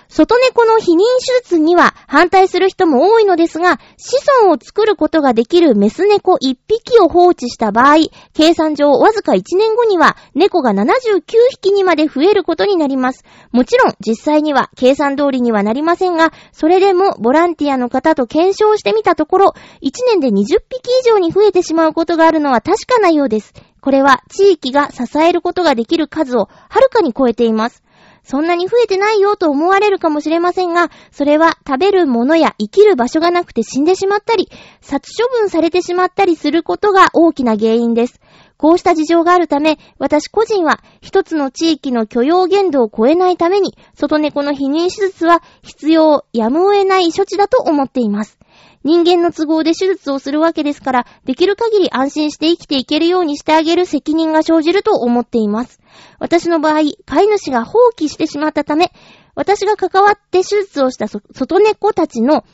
[0.09, 13.25] 外猫の避妊手術には反対する人も多いのですが、子孫を作ることができるメス猫1匹を放置した場合、計算上わずか1年後には猫が79匹にまで増えることになります。
[13.53, 23.53] もちろん実際には計算通りにはなりませんが、それでもボランティアの方と検証してみたところ、1年で20匹以上に増えてしまうことがあるのは確かなようです。
[23.81, 27.86] これは地域が支えることができる数をはるかに超えています。
[28.29, 38.21] そんなに増えてないよと思われるかもしれませんが、それは食べるものや生きる場所がなくて死んでしまったり、殺処分されてしまったりすることが大きな原因です。
[38.57, 48.41] こうした事情があるため、私個人は一つの地域の許容限度を超えないために、外猫の避妊手術は必要、やむを得ない処置だと思っています。
[48.87, 55.81] 人間の都合で手術をするわけですから、できる限り安心して生きていけるようにしてあげる責任が生じると思っています。
[56.21, 58.93] 私の場合、飼い主が放棄してしまったため、
[59.35, 62.45] 私が関わって手術をした外猫たちの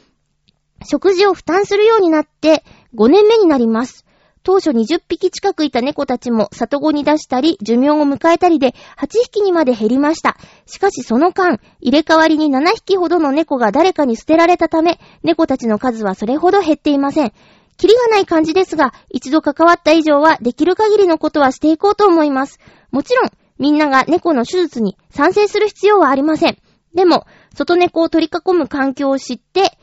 [0.87, 2.65] 食事を負担するようになって
[2.97, 4.07] 5年目になります。
[4.45, 10.37] 当初20匹近くいた猫たちも里子に出したり、寿命を迎えたりで8匹にまで減りました。
[10.67, 17.33] しかしその間、入れ替わりに7匹ほどの猫が誰かに捨てられたため、猫たちの数はそれほど減っていません。
[17.77, 22.59] キリがない感じですが、一度関わった以上はできる限りのことはしていこうと思います。
[22.91, 26.59] もちろん、みんなが猫の手術に賛成する必要はありません。
[26.95, 29.79] でも、外猫を取り囲む環境を知って、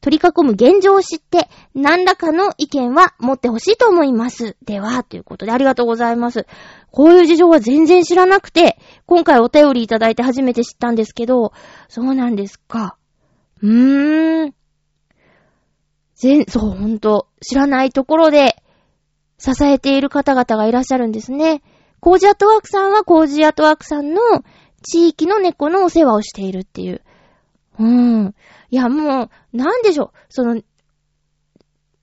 [0.00, 4.56] 取り囲む現状を知って、何らかの意見は持ってほしいと思います。
[4.64, 6.46] では、ということでありがとうございます。
[6.90, 11.52] こういう事情は全然知らなくて、今回お便りいただいて初めて知ったんですけど、
[11.88, 12.96] そうなんですか。
[13.62, 14.54] うーん。
[16.14, 18.56] 全、そう、ほんと、知らないところで
[19.38, 21.62] 支えている方々がいらっしゃるんですね。
[22.00, 24.20] コージアットワークさんはコージアットワークさんの
[24.82, 27.02] 地域の猫のお世話をしているっていう。
[27.78, 28.34] うん。
[28.70, 30.10] いや、もう、なんでしょう。
[30.28, 30.64] その、う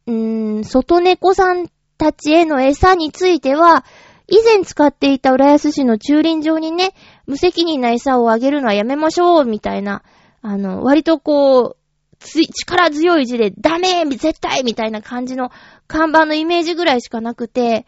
[0.08, 3.86] ーん、外猫さんたちへの餌については、
[4.28, 6.94] 以前使っていた浦安市の駐輪場にね、
[7.28, 10.04] 無責任な餌をあげるのはやめましょう、みたいな、
[10.42, 11.78] あの、割とこう、
[12.20, 15.52] つ力強い字で、ダメ絶対みたいな感じの
[15.88, 17.86] 看板のイメージぐらいしかなくて、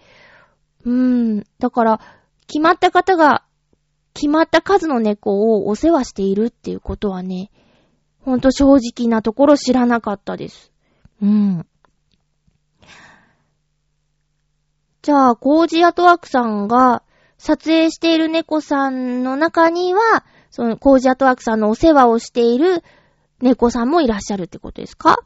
[0.84, 2.02] うーん、だから、
[2.48, 3.43] 決まった方が、
[4.13, 7.50] 決まった数の猫をお世話しているっていうことはね、
[8.26, 10.72] ほんと正直なところ知らなかったです。
[11.22, 11.68] うん。
[15.04, 17.04] じゃあ、コージアトワークさんが
[17.38, 22.84] 撮影している猫さんの中には、そのコージアトワークさんのお世話をしている
[23.42, 25.20] 猫さんもいらっしゃるってことですか？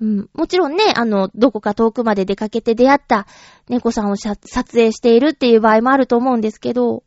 [0.00, 0.28] うん。
[0.34, 3.28] もちろんね、あの、どこか遠くまで出かけて出会った
[3.68, 4.36] 猫さんを撮
[4.72, 7.04] 影しているっていう場合もあると思うんですけど、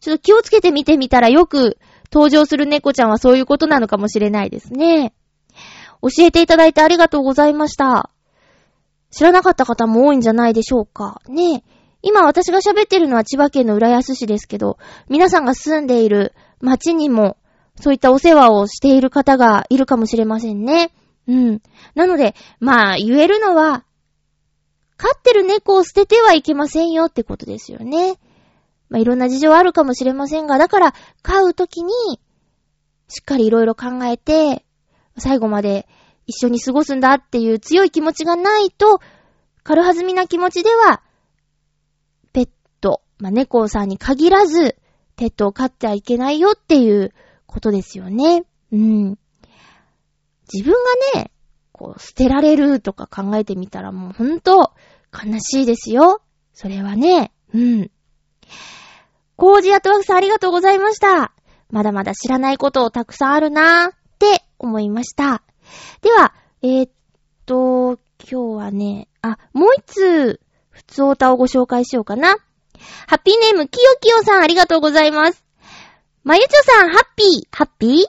[0.00, 1.76] ちょっと気をつけて見てみたらよく
[2.12, 5.12] 登場する猫ちゃんはそういうことなのかもしれないですね。
[6.02, 8.10] 教えていただいてありがとうございました。
[9.10, 11.20] 知らなかった方も多いんじゃないでしょうか。
[11.28, 11.62] ね
[12.02, 17.36] 今私が喋ってるのは千葉県の浦安市ですけど、皆さんが住んでいる町にも
[17.80, 20.92] そういったお世話をしている方がいるかもしれませんね。
[21.26, 21.62] うん。
[21.94, 23.84] なので、まあ、言えるのは、
[24.96, 28.18] 飼ってる猫を捨ててはいけませんよってことですよね。
[28.90, 31.92] まあ、いろんな事情あるかもしれませんが、だから、飼うときに、
[33.08, 34.64] しっかりいろいろ考えて、
[35.16, 35.88] 最後まで
[36.26, 39.00] 一緒に過ごすんだっていう強い気持ちがないと、
[39.62, 41.02] 軽はずみな気持ちでは、
[42.32, 42.48] ペッ
[42.80, 44.76] ト、まあ、猫さんに限らず、
[45.16, 47.12] ペットを飼ってはいけないよっていう
[47.46, 48.44] ことですよね。
[48.72, 49.18] うん。
[50.52, 50.72] 自分
[51.14, 51.30] がね、
[51.72, 54.72] こう、捨てられるとか考えてみたらもうほんと
[55.12, 56.22] 悲しいですよ。
[56.52, 57.90] それはね、うん。
[59.40, 61.32] コージアトワークさんありがとうございました。
[61.70, 65.42] まだまだ知らないことをたくさんあるなーって思いました。
[66.02, 66.90] では、えー、っ
[67.46, 67.98] と、
[68.30, 72.36] 今日はね、あ、もう一つ、普通オタをご紹介しようかな。
[73.06, 75.42] ハッピーネーム、きよきよさんありがとうございます。
[76.22, 78.04] まゆちょさん、ハッピー、ハッピー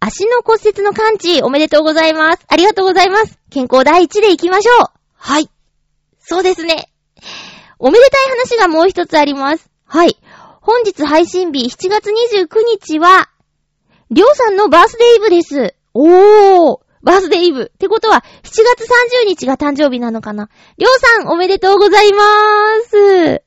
[0.00, 2.44] 足の骨折の完治、おめでとうございます。
[2.48, 3.38] ありがとうございます。
[3.50, 4.90] 健康第一で行きましょう。
[5.14, 5.48] はい。
[6.18, 6.88] そうですね。
[7.78, 9.70] おめでたい話がもう一つあります。
[9.86, 10.16] はい。
[10.62, 13.30] 本日配信日7月29日は、
[14.12, 15.74] りょうさんのバースデイブです。
[15.92, 17.72] おーバースデイブ。
[17.74, 18.84] ってことは、7月
[19.24, 23.42] 30日が誕生日なのかなりょうさん、おめでとうございまーす。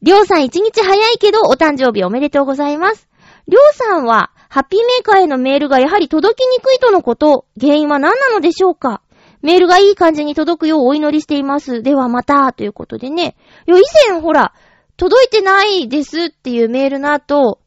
[0.00, 3.06] りょうさん1日早いけど、お誕生日おめでとうございます。
[3.46, 9.02] りょうさんは、ハッピーメーカーへのメールがやはり届きにくいとのこと、原因は何なのでしょうか
[9.42, 11.82] メールがいい感じに届くようお祈りしています。
[11.82, 13.36] ではまた、ということでね。
[13.68, 14.54] いや、以前ほら、
[15.00, 17.58] 届いてないですっていうメールの後、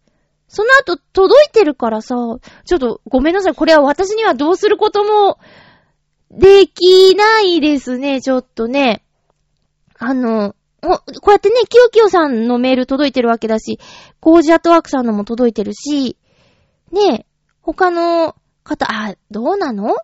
[0.48, 2.15] その後届いてるからさ、
[2.63, 3.56] ちょっとごめんなさい。
[3.56, 5.39] これは私にはどうすることも
[6.30, 9.04] できないですね、ちょっとね。
[9.98, 13.80] あの、こうやってね、キヨキヨさんのメール届いてるわけだし、
[14.19, 16.17] コージアトワークさんのも届いてるし、
[16.91, 17.26] ね
[17.63, 19.96] 他の方、あ、どうなの？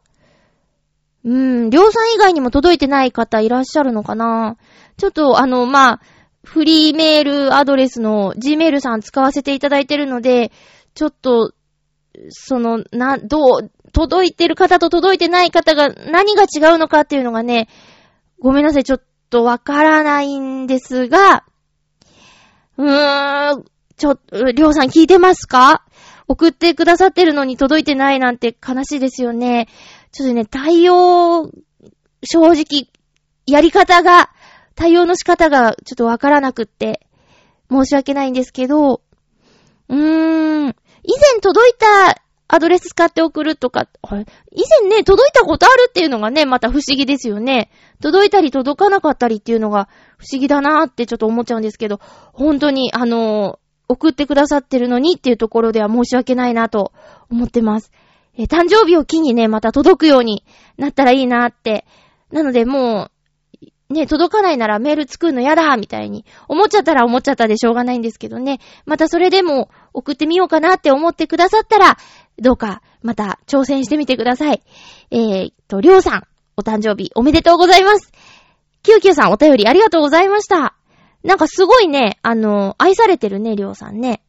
[1.25, 1.31] うー
[1.67, 4.57] ん、りょうさん以外にも届いてない方いらっしゃるのかな？
[4.97, 6.01] ちょっと、あの、まあ、
[6.43, 10.51] フリーメールアドレスの Gmail さん使わせていただいてるので、
[10.95, 11.53] ちょっと、
[12.29, 17.67] その、な、どう、届いてる方と届いてない方が何が違うのかっていうのがね、
[18.39, 21.43] ごめんなさい、ちょっとわからないんですが、
[22.77, 23.65] うーん、
[23.97, 24.17] ちょ、
[24.53, 25.83] りょうさん聞いてますか？
[26.27, 29.67] 送ってくださってるのに届いてないなんて悲しいですよね。
[30.11, 31.51] ちょっとね、対応、
[32.23, 32.87] 正直、
[33.47, 34.29] やり方が、
[34.79, 37.05] 対応の仕方がちょっとわからなくって、
[37.69, 39.01] 申し訳ないんですけど、
[39.89, 43.89] うーん、以前届いたアドレス使って送るとか、
[44.53, 47.69] 以前ね、届いたことあるっていうのがね、また不思議ですよね。
[48.01, 51.99] 届いたり届かなかったりっていうのが不思議だなーってちょっと思っちゃうんですけど、
[52.31, 56.93] 本当に、あの送ってくださってるのにっていうところでは申し訳ないなと
[57.29, 57.91] 思ってます。
[58.37, 60.45] え誕生日を機にね、また届くように
[60.77, 61.85] なったらいいなーって。
[62.31, 63.11] なのでもう、
[63.89, 68.59] ね、届かないならメール作るのやだみたいに思っちゃったら思っちゃったでしょうがないんですけどね。
[68.85, 71.97] またそれでも送ってみようかなって思ってくださったら、
[72.37, 74.61] どうかまた挑戦してみてください。
[75.09, 76.23] えー、と、りょうさん、
[76.55, 78.11] お誕生日おめでとうございます。
[78.83, 80.75] きゅうきゅうさんお便りありがとうございました。
[81.23, 84.21] なんかすごいね、あの、愛されてるね、りょうさんね。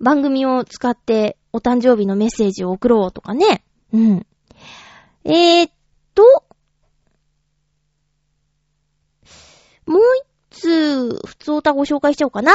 [0.00, 3.62] 番組を使ってお誕生日のメッセージを送ろうとかね。
[3.92, 4.26] うん。
[5.24, 5.72] えー、っ
[6.14, 6.22] と、
[9.88, 10.02] もう
[10.52, 12.52] 一通、普通歌ご紹介しちゃおうかな。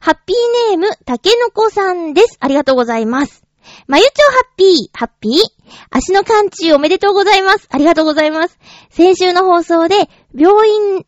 [0.00, 2.36] ハッピーネーム、たけのこさんです。
[2.38, 3.44] ありがとうございます。
[3.86, 5.32] まゆちょハッピー、ハッピー
[5.90, 7.66] 足の感知おめでとうございます。
[7.70, 8.58] ありがとうございます。
[8.90, 9.96] 先週の放送で、
[10.34, 11.06] 病院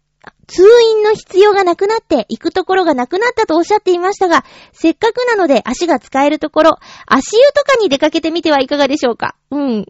[0.49, 9.37] 通院の必要がなくなって行くところがなくなったとおっしゃっていましたが、せっかくなので足が使えるところ、足湯とかに出かけてみてはいかがでしょうか？
[9.51, 9.87] うん。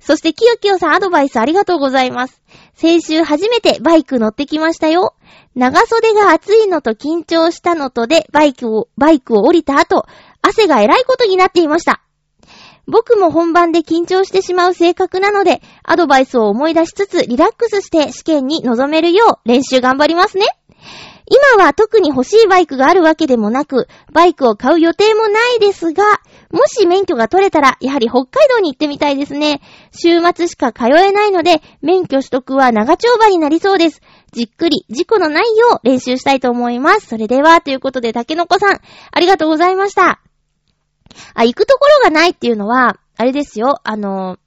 [0.00, 2.42] そして、きよきよさんアドバイスありがとうございます。
[2.74, 5.14] 先週初めてバイク乗ってきましたよ。
[5.54, 10.06] 長袖が暑いのと緊張したのとで、バイクを、バイクを降りた後、
[10.40, 12.02] 汗が偉いことになっていました。
[12.90, 20.46] 僕も本番で緊張してしまう性格なので、アドバイスを思い出しつつリラックスして試験に臨めるよう練習頑張りますね。
[21.56, 26.02] 今は特に欲しいバイクがあるわけでもなく、バイクを買う予定もないですが、
[26.50, 29.60] もし免許が取れたら、やはり北海道に行ってみたいですね。
[29.92, 34.00] 週末しか通えないので、免許取得は長丁場になりそうです。
[34.32, 37.06] じっくり、事故のないよう練習したいと思います。
[37.06, 38.80] それでは、ということで、竹の子さん、
[39.12, 40.20] ありがとうございました。
[41.34, 44.38] あ、行くところがないっていうのは、あれですよ、あの、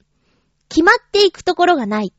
[0.68, 2.12] 決まっていくところがない。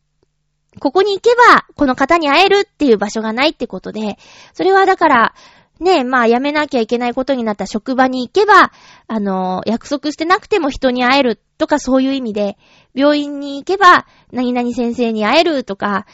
[0.80, 4.18] ここに行けば、この方に会えるっていう場所がないってことで、
[4.54, 5.36] それはだから、
[5.80, 8.72] ねえ、まあ、辞めなきゃいけないことになった職場に行けば、
[9.08, 12.58] あの、約束してなくても人に会えるとかそういう意味で、
[12.94, 16.06] 病院に行けば、何々先生に会えるとか、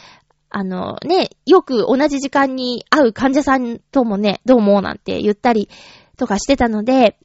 [0.49, 5.69] あのね、よく同じ時間に会う患者さんともね、どうもなんて言ったり
[6.17, 7.17] とかしてたので、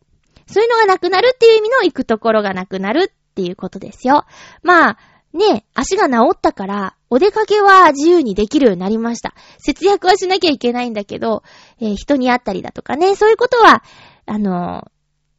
[0.47, 4.25] そういうのがなくなるっていう意味の行くところがなくなるっていうことですよ。
[4.63, 4.99] まあ、
[5.33, 9.35] ね、足が治ったから、お出かけは自由にできるようになりました。
[9.59, 11.43] 節約はしなきゃいけないんだけど、
[11.81, 13.83] えー、人に会ったりだとかね、そういうことは、
[14.25, 14.83] あの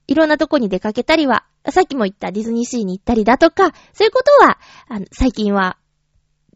[0.07, 5.77] ー、いろんなとこに出かけたりは、さっきも言ったディズニーシーに行ったりだとか、そういうことは、あの、最近は、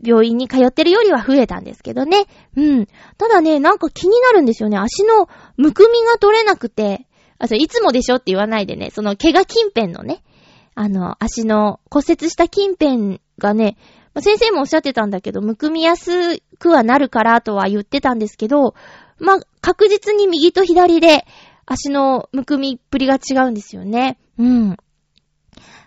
[0.03, 2.25] 病院に通ってるよりは増えたんですけどね。
[2.55, 2.87] うん。
[3.17, 4.77] ただね、なんか気になるんですよね。
[4.77, 7.07] 足のむくみが取れなくて、
[7.41, 10.23] あ、それいつもでしょって言わないでね、その怪我近辺のね、
[10.75, 13.77] あの、足の骨折した近辺がね、
[14.13, 18.75] まあ、先生もおっしゃってたんだけど、むくみやすくはなるからとは言ってたんですけど、
[19.17, 21.25] まあ、確実に右と左で
[21.65, 24.19] 足のむくみっぷりが違うんですよね。
[24.37, 24.77] うん。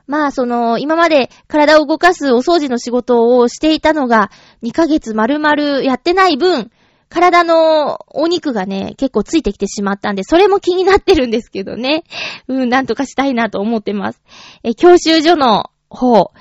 [0.06, 4.30] まあ、その、今まで体を動かすお掃除の仕事をしていたのが、
[4.62, 6.70] 2ヶ月丸々やってない分、
[7.08, 12.04] 体のお肉がね、結構ついてきてしまったんで、それも気になってるんですけどね。
[12.48, 14.22] うん、なんとかしたいなと思ってます。
[14.62, 16.32] え、教習所の方、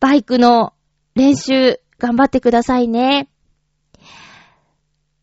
[0.00, 0.72] バイクの
[1.14, 3.28] 練習、頑張ってくださいね。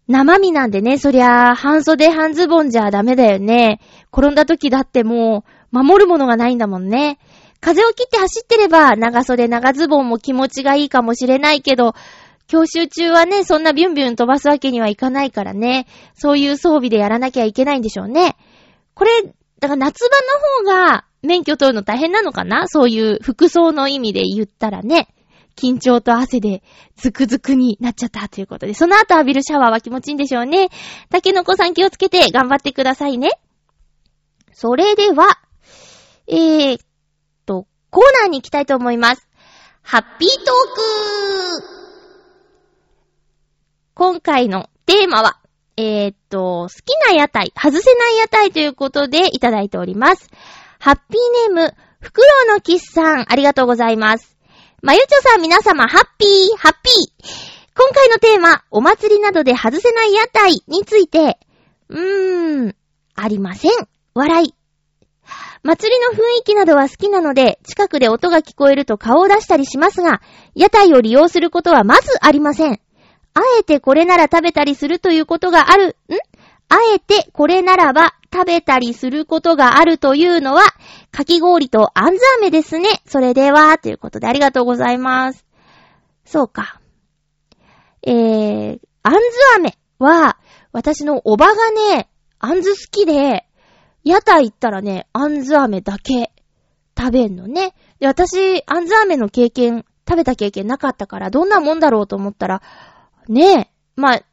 [0.08, 3.80] 生身なんでね、そりゃ、半袖半ズボンじゃダメだよね。
[4.12, 7.18] 転んだ時だってもう、守るものがないんだもんね。
[7.62, 11.94] 風を切って走ってれば、長袖長ズボンも気持ちがいいかもしれないけど、
[12.52, 15.88] 教習中はね、そんなビュンビュン飛ばすわけにはいかないからね。
[16.16, 18.36] そういう装備でやらなきゃいけないんでしょうね。
[18.94, 19.12] これ、
[19.62, 22.68] だから夏場の方が免許取るの大変なのかな？
[22.68, 25.08] そういう服装の意味で言ったらね。
[25.56, 26.62] 緊張と汗で
[26.98, 30.68] ズクズクになっちゃったということで、その後浴びるシャワーは気持ちいいんでしょうね。
[31.10, 33.30] 竹の子さん気をつけて頑張ってくださいね。
[34.52, 35.40] それでは、
[36.28, 36.80] えー、っ
[37.46, 39.26] と、コーナーに行きたいと思います。
[39.84, 41.81] ハッピートーク
[43.94, 45.38] 今回のテーマは、
[45.76, 50.30] えー、っと、好きな屋台、外せない屋台ということでいただいております。
[50.80, 54.38] ハッピーネーム、フクロウのキスさん、ありがとうございます。
[54.82, 57.62] まゆちょさん皆様、ハッピー、ハッピー。
[57.76, 61.38] 今回のテーマ、お祭りなどで外せない屋台について、
[61.90, 62.76] うーん、
[63.16, 63.72] ありません。
[64.14, 64.56] 笑い。
[65.64, 70.22] 祭りの雰囲気などは好きなので、近くで音が聞こえると顔を出したりしますが、
[70.56, 72.80] 屋台を利用することはまずありません。
[73.34, 76.14] あえてこれなら食べたりするということがある、ん？
[76.70, 80.64] あえてこれならば食べたりすることがあるというのは、
[81.12, 82.88] かき氷とあんず飴ですね。
[83.06, 85.46] それでは、ということでありがとうございます。
[86.24, 86.80] そうか。
[88.04, 89.20] えー、あんず
[89.58, 90.38] 飴は、
[90.72, 92.10] 私のおばがね、
[92.40, 93.46] あんず好きで、
[94.06, 96.32] 屋台行ったらね、あんず飴だけ
[96.98, 97.76] 食べんのね。
[98.00, 102.62] で、私、あんず飴の経験、食べた経験なかったから、どんなもんだろうと思ったら、
[103.28, 104.24] ねえ、まあ、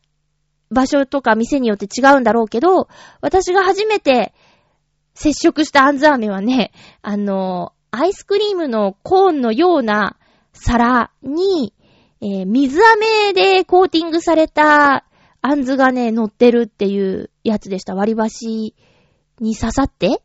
[0.70, 2.88] 場所とか店によって違うんだろうけど、
[3.20, 4.34] 私が初めて
[5.14, 6.72] 接触したあんず飴はね、
[7.02, 10.16] あの、アイスクリームのコーンのような
[10.52, 11.74] 皿に、
[12.20, 15.04] えー、水飴でコーティングされた
[15.40, 17.94] あんずがね、乗ってるっていうやつでした。
[17.94, 18.74] 割り箸
[19.40, 20.20] に刺さって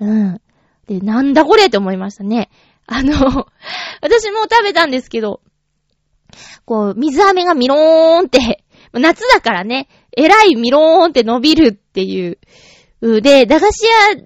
[0.00, 0.40] うん。
[0.86, 2.50] で、なんだこれって思いましたね。
[2.86, 3.12] あの、
[4.02, 5.40] 私も食べたんですけど、
[6.64, 12.38] こう、水飴がミローンって、 夏だからね、えらいミローンって伸びるっていう。
[13.00, 14.22] で、駄菓子屋で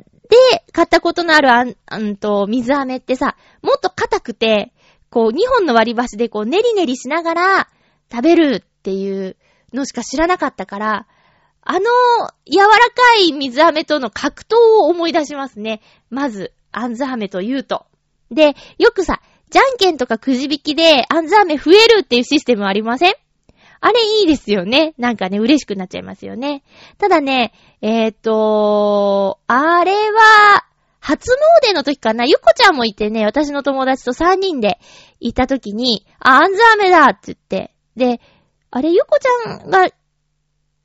[0.72, 4.72] 買ったことのあるあん、あんと、水飴ってさ、もっと硬くて、
[5.10, 7.68] こう、2本の割り箸でこう、ねりねりしながら
[8.12, 9.36] 食べるっていう
[9.72, 11.06] のしか知らなかったから、
[11.62, 11.80] あの、
[12.46, 12.74] 柔らか
[13.20, 15.80] い水飴との格闘を思い出しますね。
[16.10, 17.86] まず、あんず飴と言うと。
[18.30, 19.20] で、よくさ、
[19.50, 23.14] じゃんけんとかくじ引きで、あんず飴増えるっていうシステムありません？
[23.80, 24.94] あれいいですよね。
[24.98, 26.64] なんかね、嬉しくなっちゃいますよね。
[26.98, 30.64] ただね、えっ、ー、と、あれは、
[31.00, 31.30] 初
[31.62, 34.78] 詣の時かなゆこちゃんもいてね、私の友達と3人で
[35.20, 37.72] 行った時に、あ、あんず飴だって言って。
[37.96, 38.20] で、
[38.70, 39.88] あれ、ゆこちゃんが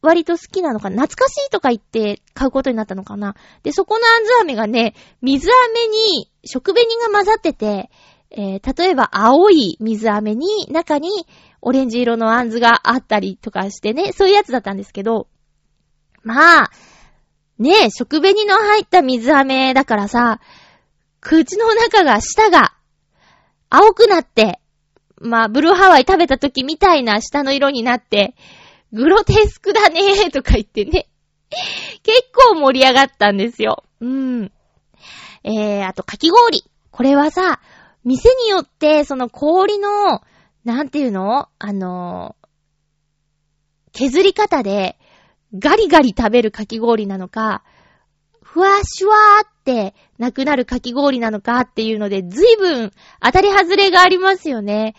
[0.02, 1.04] 割と好きなのかな？
[1.04, 3.36] 懐かしいとか言って買うことになったのかな？
[3.64, 7.90] で、そこのあんず飴がね、水飴に食紅が混ざってて、
[8.36, 11.10] えー、例えば青い水飴に中に
[11.62, 15.28] オレンジ色のあんずがあったりとかしてね、そういうやつだったんですけど、
[16.24, 16.72] まあ、
[17.60, 20.40] ねえ、食紅の入った水飴だからさ、
[21.22, 22.74] 口の中が、舌が、
[23.70, 24.60] 青くなって、
[25.22, 28.36] まあ、ブルーハワイ食べた時みたいな舌の色になって、
[28.92, 31.08] グロテスクだねーとか言ってね。
[32.04, 33.84] 結構盛り上がったんですよ。
[34.02, 34.52] うん。
[35.44, 36.64] えー、あと、かき氷。
[36.92, 37.60] これはさ、
[38.04, 40.22] 店によって、その氷の、
[40.64, 41.50] なんていうの？
[41.60, 42.36] あの、
[43.92, 44.98] 削り方で、
[45.58, 47.64] ガリガリ食べるかき氷なのか、
[48.42, 52.92] ふわしゅわーってなくなるかき氷なのかっていうので、ずいぶん
[53.22, 54.96] 当たり外れがありますよね。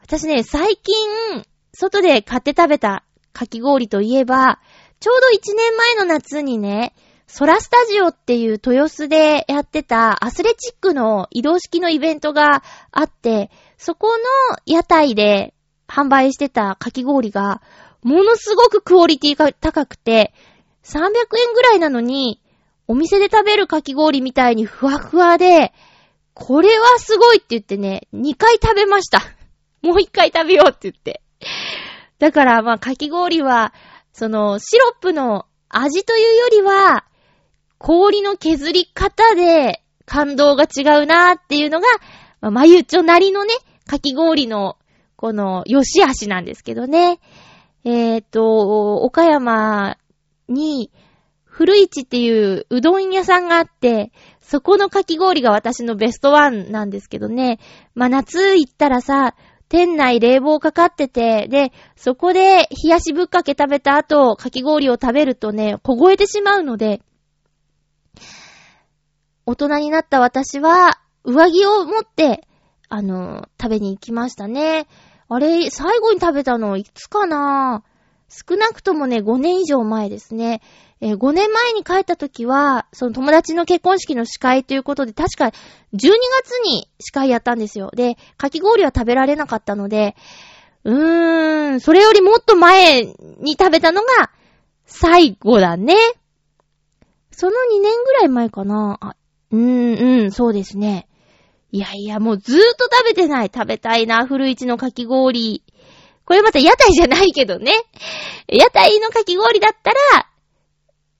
[0.00, 4.60] 私ね、最近、外で買って食べたかき氷といえば、
[5.00, 6.94] ちょうど1年前の夏にね、
[7.34, 14.22] ソラスタジオっていう豊洲でやってたアスレチックの移動式のイベントがあって、そこの
[14.66, 15.54] 屋台で
[15.88, 17.62] 販売してたかき氷が、
[18.02, 20.34] ものすごくクオリティが高くて、
[20.84, 22.38] 300円ぐらいなのに、
[22.86, 25.72] お店で食べるかき氷みたいにふわふわで、
[26.34, 29.22] これはすごいって言ってね、2回食べました。
[29.80, 31.22] もう1回食べようって言って。
[32.18, 33.72] だから、まあ、かき氷は、
[34.12, 37.06] その、シロップの味というよりは、
[37.82, 41.86] 氷の削り方で感動が違うなーっていうのが、
[42.40, 43.52] まあ、まゆちょなりのね、
[43.88, 44.76] かき氷の、
[45.16, 47.18] この、良し悪しなんですけどね。
[47.84, 49.98] えっ、ー、と、岡山
[50.48, 50.92] に、
[51.44, 57.58] 古市っていううどん屋さんがあって、そこのかき氷が私のベストワンなんですけどね。
[57.96, 59.34] まあ、夏行ったらさ、
[59.68, 67.00] 店内冷房かかってて、で、そこで冷やしぶっかけ食べた後、かき氷を食べるとね、凍えてしまうので、
[69.46, 72.46] 大人になった私は、上着を持って、
[72.88, 74.86] あの、食べに行きましたね。
[75.28, 77.84] あれ、最後に食べたのいつかな
[78.28, 80.62] 少なくともね、5年以上前ですね。
[81.00, 85.52] えー、5年前に帰った時は、その友達の結婚式の司会ということで、確か12
[85.92, 87.90] 月に司会やったんですよ。
[87.94, 90.16] で、かき氷は食べられなかったので、
[90.84, 94.30] うーん、それよりもっと前に食べたのが
[94.86, 95.94] 最後だね。
[97.30, 98.98] その2年ぐらい前かな。
[99.00, 99.16] あ、
[99.52, 101.06] うーん、うん、そうですね。
[101.70, 103.50] いやいや、もうずーっと食べてない。
[103.54, 105.62] 食べたいな、古市のかき氷。
[106.24, 107.72] これまた屋台じゃないけどね。
[108.48, 110.28] 屋台のかき氷だったら、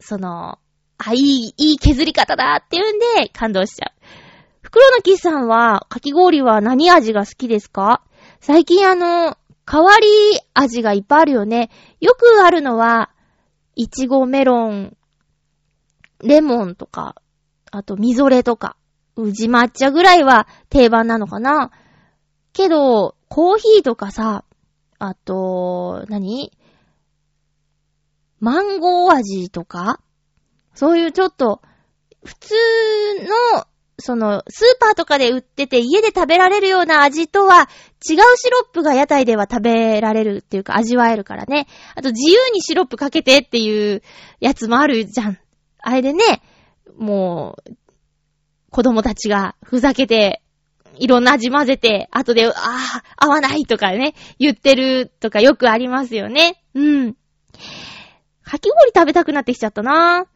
[0.00, 0.58] その、
[0.98, 3.92] あ、いい、いい削り方だっていうんで感動しちゃう。
[4.62, 8.02] 袋のキスさんは、かき氷は何味が好きですか？
[8.40, 9.36] 最近あの、
[9.70, 10.06] 変わり
[10.54, 11.70] 味がいっぱいあるよね。
[12.00, 13.10] よくあるのは、
[13.74, 14.96] いちごメロン、
[16.20, 17.16] レモンとか、
[17.72, 18.76] あと、みぞれとか、
[19.16, 21.70] 宇治抹茶ぐらいは定番なのかな。
[22.52, 24.44] けど、コーヒーとかさ、
[24.98, 26.52] あと、何？
[28.40, 30.00] マンゴー味とか？
[30.74, 31.62] そういうちょっと、
[32.24, 32.54] 普通
[33.54, 33.66] の、
[33.98, 37.68] その、スーパーとかで売ってて家で食べられるような味とは
[38.08, 41.66] 違うシロップが屋台では食べられるっていうか味わえるからね。
[41.94, 44.02] あと自由にシロップかけてっていう
[44.40, 45.38] やつもあるじゃん。
[45.78, 46.42] あれでね、
[46.96, 47.76] もう、
[48.70, 50.42] 子供たちがふざけて、
[50.96, 56.62] いろんな味混ぜて、後で、ああ、合わないとかね、言ってるとかよくありますよね。
[56.74, 57.14] うん。
[58.44, 60.26] かき氷食べたくなってきちゃったな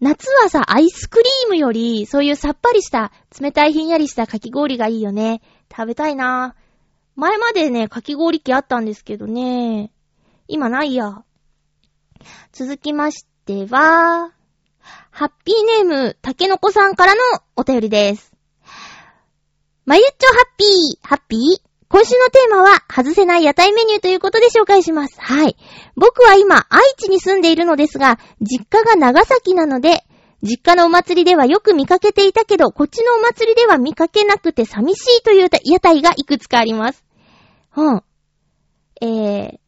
[0.00, 5.40] 夏はさ、アイスクリームより、そういうさっぱりした、冷たいひんやりしたかき氷がいいよね。
[5.70, 6.54] 食べたいな
[7.14, 9.90] 前までね、かき氷機あったんですけどね。
[10.48, 11.24] 今ないや。
[12.52, 14.32] 続きましては、
[15.18, 17.20] ハッピーネーム、たけのこさんからの
[17.56, 18.34] お便りです。
[19.86, 21.40] まゆっちょハッピー、ハッピー？
[21.88, 25.18] 今週のテーマは、外せない屋台メニューということで紹介します。
[25.18, 25.56] はい。
[25.96, 30.04] 僕は今、愛知に住んでいるのですが、実家が長崎なので、
[30.42, 37.06] 実家のお祭りではよく見かけていたけど、こっちのお祭りでは見かけなくて寂しいという屋台がいくつかあります。
[37.74, 38.02] うん。
[39.00, 39.58] えー、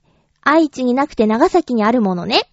[0.43, 2.51] 愛知になくて長崎にあるものね。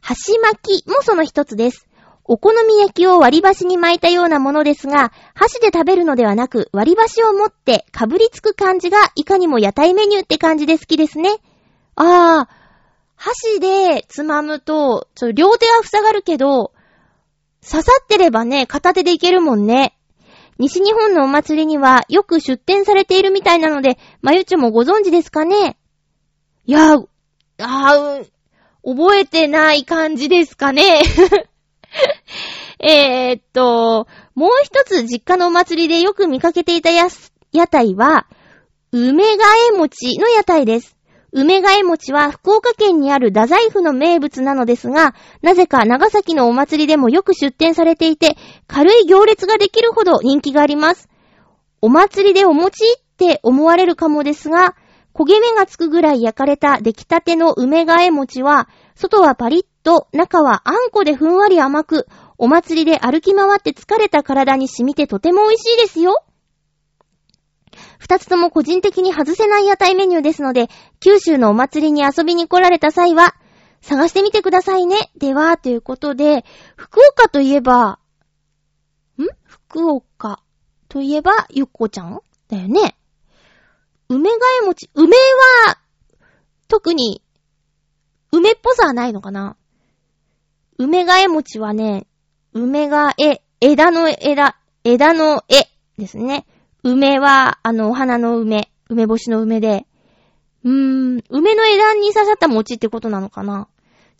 [0.00, 1.86] 箸巻きもその一つです。
[2.32, 11.38] お好み焼きを割り箸に巻いたようなものですが、箸で食べるのではなく、割り箸を持ってかぶりつく感じがいかにも屋台メニューって感じで好きですね。
[11.96, 12.54] あー、
[13.16, 16.72] 箸でつまむと、ちょ、両手は塞がるけど、
[17.68, 19.98] 刺さってればね、片手でいけるもんね。
[20.56, 25.76] 西日本のお祭りにはよく出店されているみたいなので、まゆちもご存知ですかね
[26.64, 27.06] いやー、
[27.58, 28.28] あー、
[28.84, 31.02] 覚えてない感じですかね
[32.78, 37.08] えっと、もう一つ実家のお祭りでよく見かけていたや
[37.52, 38.26] 屋台は、
[38.92, 39.38] 梅替
[39.74, 40.96] え餅の屋台です。
[41.32, 48.36] 梅替え餅は福岡県にある太宰府の名物なのですが、なぜか長崎のお祭りでもよく出店されていて、
[48.66, 51.08] 軽い行列ができるほど人気があります。
[51.80, 54.74] お祭りでお餅って思われるかもですが、
[55.14, 62.06] 焦げ目がつくぐらい焼かれた出来たての梅替え餅は、外はパリッと、中はあんこでふんわり甘く、
[62.38, 66.24] お祭りで歩き回って疲れた体に染みてとても美味しいですよ。
[67.98, 70.68] 二つとも個人的に外せない屋台メニューですので、
[71.00, 73.34] 九州のお祭りに遊びに来られた際は、
[73.82, 75.10] 探してみてくださいね。
[75.16, 76.44] では、ということで、
[76.76, 77.98] 福岡といえば、
[79.18, 79.26] ん？
[79.44, 80.42] 福岡
[80.88, 82.20] といえば、ゆっこちゃん？
[82.48, 82.96] だよね。
[84.08, 85.16] 梅替え餅、梅
[85.66, 85.78] は、
[86.68, 87.22] 特に、
[88.32, 89.56] 梅っぽさはないのかな？
[90.80, 92.06] 梅替え餅はね、
[92.54, 95.68] 梅がえ、枝の枝、枝の絵
[95.98, 96.46] ですね。
[96.82, 99.84] 梅は、あの、お花の梅、梅干しの梅で、
[100.64, 103.68] うーん、梅の枝に刺さった餅ってことなのかな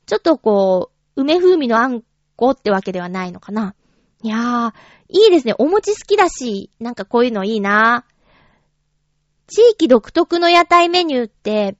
[0.04, 2.02] ちょっとこう、梅風味のあん
[2.36, 3.74] こってわけではないのかな
[4.22, 4.72] いやー、
[5.08, 5.54] いいですね。
[5.56, 8.04] お餅好きだし、なんかこういうのいいな
[9.46, 11.78] 地域独特の屋台メニューって、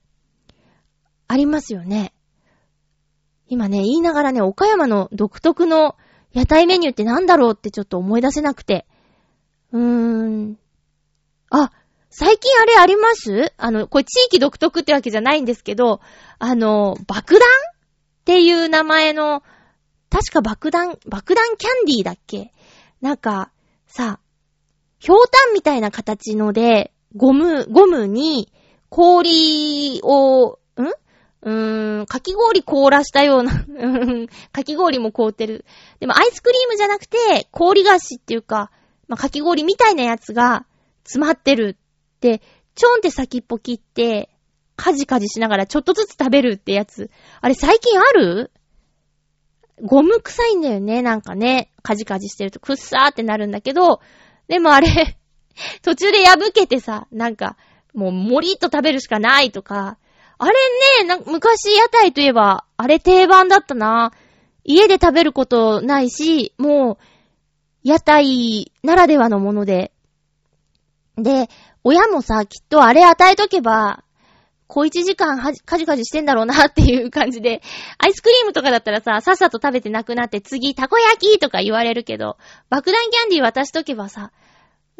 [1.29, 2.15] ありますよね。
[3.51, 5.97] 今ね、言いながらね、岡山の独特の
[6.33, 8.87] 屋台メニューってなんだろうってちょっと思い出せなくて。
[9.73, 10.59] うーん。
[11.51, 11.73] あ、
[12.11, 13.53] 最近あれあります？
[13.57, 16.01] あの、これ地域独特ってわけじゃないんですけど、
[16.39, 17.45] あの、爆弾っ
[18.25, 19.43] ていう名前の、
[20.11, 22.53] 確か爆弾、爆弾キャンディーだっけ？
[23.01, 23.51] なんか、
[23.89, 24.21] さ、
[25.01, 28.53] ひょうたんみたいな形ので、ゴム、ゴムに
[28.91, 30.57] 氷を、ん？
[31.43, 31.80] うーん、
[32.11, 33.53] かき氷凍らしたような
[34.51, 35.65] かき氷も凍ってる。
[36.01, 38.73] でもアイスクリームじゃなくて、氷菓子っていうか、
[39.07, 40.67] まあ、かき氷みたいなやつが
[41.05, 42.43] 詰まってるって、
[42.75, 44.29] ちょんって先っぽ切って、
[44.75, 47.13] カジカジしながらちょっとずつ食べるってやつ。
[47.41, 48.51] あれ最近ある？
[49.81, 51.71] ゴム臭いんだよね、なんかね。
[51.85, 54.01] カジカジしてるとくっさーってなるんだけど、
[54.49, 55.17] でもあれ
[55.83, 57.57] 途中で破けてさ、なんか、
[57.95, 59.97] もう、もりっと食べるしかないとか、
[60.43, 64.11] あれね、昔屋台といえば、あれ定番だったな。
[64.65, 66.99] 家で食べることないし、もう、
[67.85, 69.93] 屋台ならではのもので。
[71.19, 71.51] で、
[71.85, 74.03] 親もさ、きっとあれ与えとけば、
[74.67, 77.61] 小一時間はじ、カジカジしてんだろうな っていう感じで、
[77.99, 82.39] アイスクリームとかだったらさ、さっさと食べてなくなって次、たこ焼きとか言われるけど、
[82.71, 84.33] 爆弾キャンディー渡しとけばさ、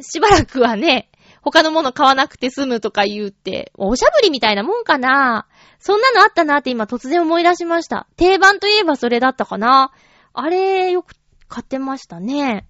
[0.03, 1.11] しばらくはね、
[1.43, 5.47] 他のもの買わなくて済むとか言うって、おしゃぶりみたいなもんかな
[5.79, 8.07] そんなのあったなって今突然思い出しました。
[8.17, 9.93] 定番といえばそれだったかな
[10.33, 11.15] あれ、よく
[11.49, 12.67] 買ってましたね。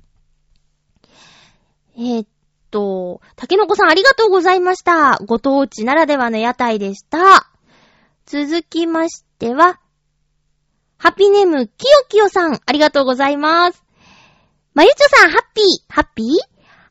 [1.97, 2.27] えー、っ
[2.71, 5.19] と、竹の子さんありがとうございました。
[5.27, 7.51] ご当地ならではの屋台でした。
[8.27, 9.81] 続きましては、
[10.97, 13.85] ハッピーネーム、きよきよさん、ありがとうございます。
[14.75, 16.27] まゆちょさん、ハッピー、ハッピー？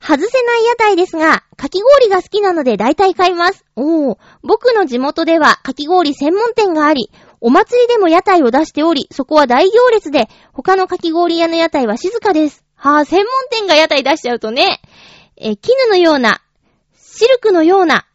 [0.02, 3.66] 外せない屋台ですが、かき氷が好きなので大体買います。
[3.76, 12.64] おー、僕の地元ではかき氷専門店があり、お祭りでも屋台を出しており、そこは大行列で、他のかき氷屋の屋台は静かです。
[12.76, 14.82] はぁ、専門店が屋台出しちゃうとね、
[15.36, 16.42] え、絹のような、
[16.98, 18.06] シルクのような、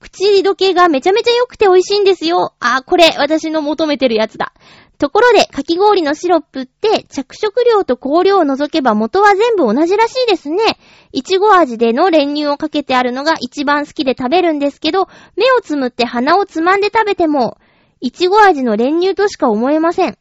[0.00, 2.54] 口どけがめちゃめちゃ良くて美味しいんですよ。
[2.60, 4.52] あ、これ、私の求めてるやつだ。
[4.98, 10.78] ところで、かき氷のシロップって、着色料と香料を除けば元は全部同じらしいですね。
[11.12, 17.58] いちご味での練乳をかけてあるのが一番好きで食べるんですけど、目をつむって鼻をつまんで食べても、
[18.00, 20.10] いちご味の練乳としか思えません。
[20.10, 20.16] ん？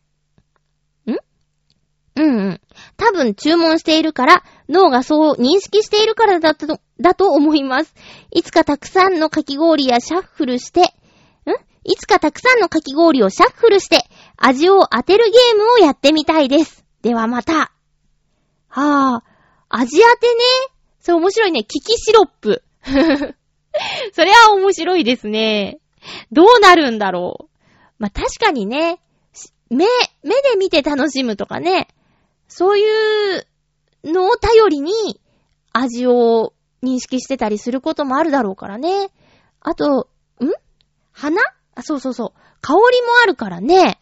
[2.17, 2.61] うんうん。
[2.97, 7.93] 多分注文しているから、脳がそう認識しているからだと、だと思います。
[8.31, 10.85] いつかたくさんのかき氷やシャッフルして、ん？
[11.83, 14.05] いつかたくさんのかき氷をシャッフルして、
[14.37, 16.85] 味を当てるゲームをやってみたいです。
[17.01, 17.71] ではまた。
[18.67, 18.83] はぁ、
[19.17, 19.23] あ、
[19.69, 20.41] 味当てね。
[20.99, 21.63] それ面白いね。
[21.63, 22.63] キキシロップ。
[24.13, 25.79] それは面白いですね。
[26.31, 27.49] どうなるんだろう。
[27.99, 28.99] まあ、確かにね、
[29.69, 29.85] 目、
[30.23, 31.87] 目で見て楽しむとかね、
[32.47, 32.83] そうい
[33.37, 33.47] う
[34.03, 35.19] のを頼りに
[35.73, 39.09] 味を認識してたりすることもあるだろうからね。
[39.61, 40.09] あと、
[40.39, 40.51] ん？
[41.11, 41.41] 花
[41.75, 42.39] あ、そうそうそう。
[42.61, 43.99] 香りもあるからね。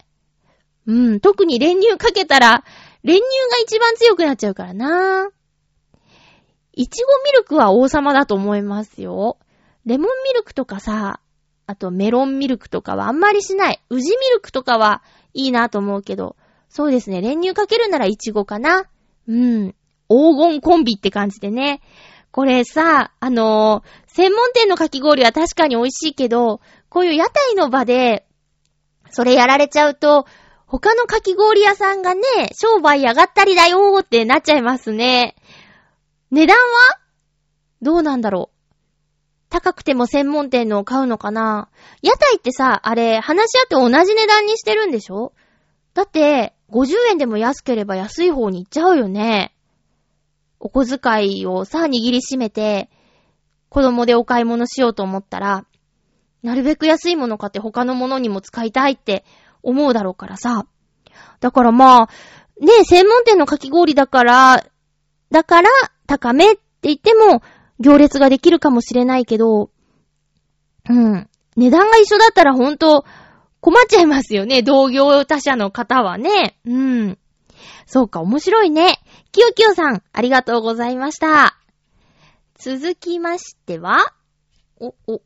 [0.86, 2.64] うん、特に練乳かけたら、
[3.02, 5.30] 練乳が一番強くなっちゃうからな。
[6.72, 9.38] いちごミルクは王様だと思いますよ。
[9.86, 11.20] レモンミルクとかさ、
[11.66, 13.80] あとメロンミルクとかはあんまりしない。
[13.90, 16.36] 宇治ミルクとかはいいなと思うけど、
[16.68, 18.86] そうですね、練乳かけるならイチゴかな。
[19.28, 19.74] うん。
[20.08, 21.80] 黄金コンビって感じでね。
[22.30, 28.26] これさ、あのー、専門店のかき氷は確かに美味しいけど、こういう屋台の場で、
[29.10, 30.26] それやられちゃうと、
[30.66, 35.36] 他のかき氷屋さんがね、商売上がったりだよーってなっちゃいますね。
[36.30, 36.98] 値段は？
[37.82, 38.54] どうなんだろう。
[39.50, 41.68] 高くても専門店のを買うのかな
[42.02, 45.32] 屋台ってさ、あれ、話し合って同じ値段にしてるんでしょ？
[45.92, 49.54] だって、50円でも安ければ安い方に行っちゃうよね。
[50.58, 52.90] お小遣いをさ、握りしめて、
[53.68, 55.66] 子供でお買い物しようと思ったら、
[56.42, 59.24] なるべく安いもの買って他のものにも使いたいって
[59.64, 60.66] 思うだろうからさ。
[61.40, 62.06] だからまあ、
[62.60, 64.66] ね専門店のかき氷だから、
[65.30, 65.68] だから
[66.06, 67.42] 高めって言っても
[67.80, 69.70] 行列ができるかもしれないけど、
[70.88, 71.28] うん。
[71.56, 73.04] 値段が一緒だったらほんと
[73.60, 74.62] 困っちゃいますよね。
[74.62, 76.58] 同業他社の方はね。
[76.66, 77.18] うん。
[77.86, 79.00] そうか、面白いね。
[79.32, 81.56] きよきよさん、ありがとうございました。
[82.58, 84.12] 続きましては、
[84.80, 85.22] お、お、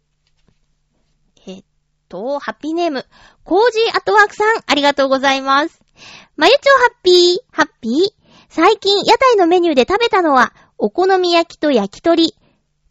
[2.08, 3.06] と、ハッピーネーム、
[3.44, 5.80] コージーアットワークさん、ありがとうございます。
[6.36, 7.92] まゆちょハッピー、ハッピー。
[8.48, 12.34] 最近、屋台のメニューで食べたのは、お好み焼きと焼き鳥、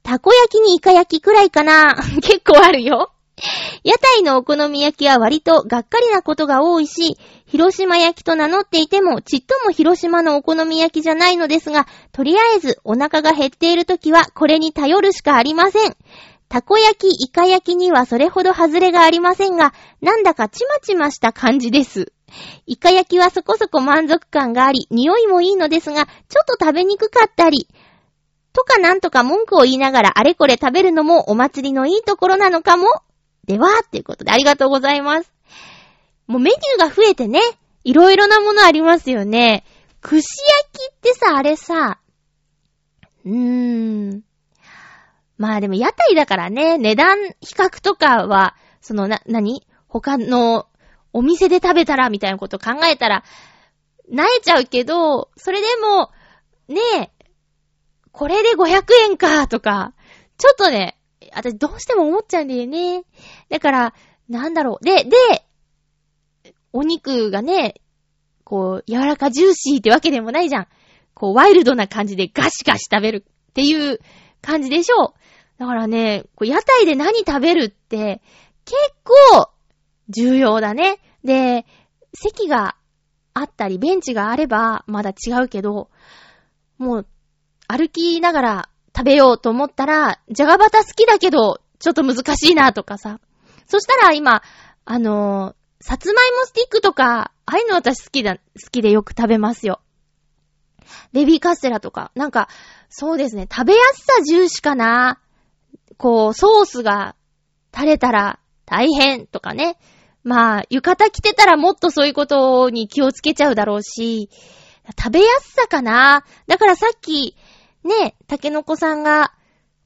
[0.03, 1.95] たこ焼きにイカ焼きくらいかな。
[2.22, 3.11] 結構あるよ。
[3.84, 15.95] 屋台のお好み焼きは割とがっかりなことが多いし、広島焼きと名乗っていても、ちっとも広島のお好み焼きじゃないのですが、とりあえずお腹が減っているときはこれに頼るしかありません。
[16.50, 22.14] たこ焼き、イカ焼きにはそれほど外れがありませんが、なんだかちまちました感じです。
[22.66, 27.68] イカ焼きはそこそこ満足感があり、匂いもいいのですが、ちょっと食べにくかったり、
[28.54, 32.88] とかなんとか文句を言いながらあれこれ食べるのもお祭りのいいところなのかも。
[33.45, 35.32] では、っていうことでありがとうございます。
[36.28, 37.39] もうメニューが増えてね、
[37.84, 39.64] いろいろなものありますよね。
[40.02, 40.26] 串
[40.74, 42.00] 焼きってさ、あれさ、
[43.26, 44.24] うーん。
[45.38, 50.67] まあでも屋台だからね、値段比較とかは、そのな、なに他の
[51.13, 53.23] お店で食べたらみたいなこと考えたら、
[54.11, 56.11] 萎えちゃうけど、それでも、
[56.67, 57.11] ねえ、
[58.11, 59.93] これで500円か、とか、
[60.38, 60.97] ちょっとね、
[61.33, 63.03] 私どうしても思っちゃうんだよね。
[63.49, 63.93] だから、
[64.29, 64.85] なんだろう。
[64.85, 65.11] で、で、
[66.73, 67.75] お肉がね、
[68.43, 70.67] こう、柔らかジューシーってわけでもないじゃん。
[71.13, 73.99] こう、ワイルドな感じでガシガシ食べるっていう
[74.41, 75.13] 感じでしょう。
[75.59, 78.21] だからね、屋台で何食べるって、
[78.65, 79.49] 結構、
[80.09, 80.99] 重要だね。
[81.23, 81.65] で、
[82.13, 82.75] 席が
[83.33, 85.89] あったり、ベンチがあれば、まだ違うけど、
[86.77, 87.07] もう、
[87.67, 93.19] 歩きながら食べようと思ったら、じゃがバタ好きだけど、ちょっと難しいなとかさ。
[93.67, 94.41] そしたら今、
[94.85, 99.81] あのー、さつまいもスティックとか、ああいうの私好きだ、好きでよく食べますよ。
[101.13, 102.49] ベビーカステラとか、なんか、
[102.89, 105.19] そうですね、食べやすさ重視かな。
[105.97, 107.15] こう、ソースが
[107.73, 109.77] 垂れたら大変とかね。
[110.23, 114.29] まあ、浴衣着てたらもっとそういうことに気をつけちゃうだろうし、
[114.97, 116.25] 食べやすさかな。
[116.47, 117.35] だからさっき、
[117.83, 119.33] ね、竹の子さんが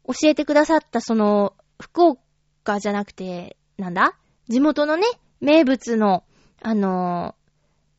[0.07, 4.15] 教えてくださったその、福岡じゃなくて、なんだ？
[4.47, 5.05] 地元のね、
[5.39, 6.23] 名物の、
[6.61, 7.53] あのー、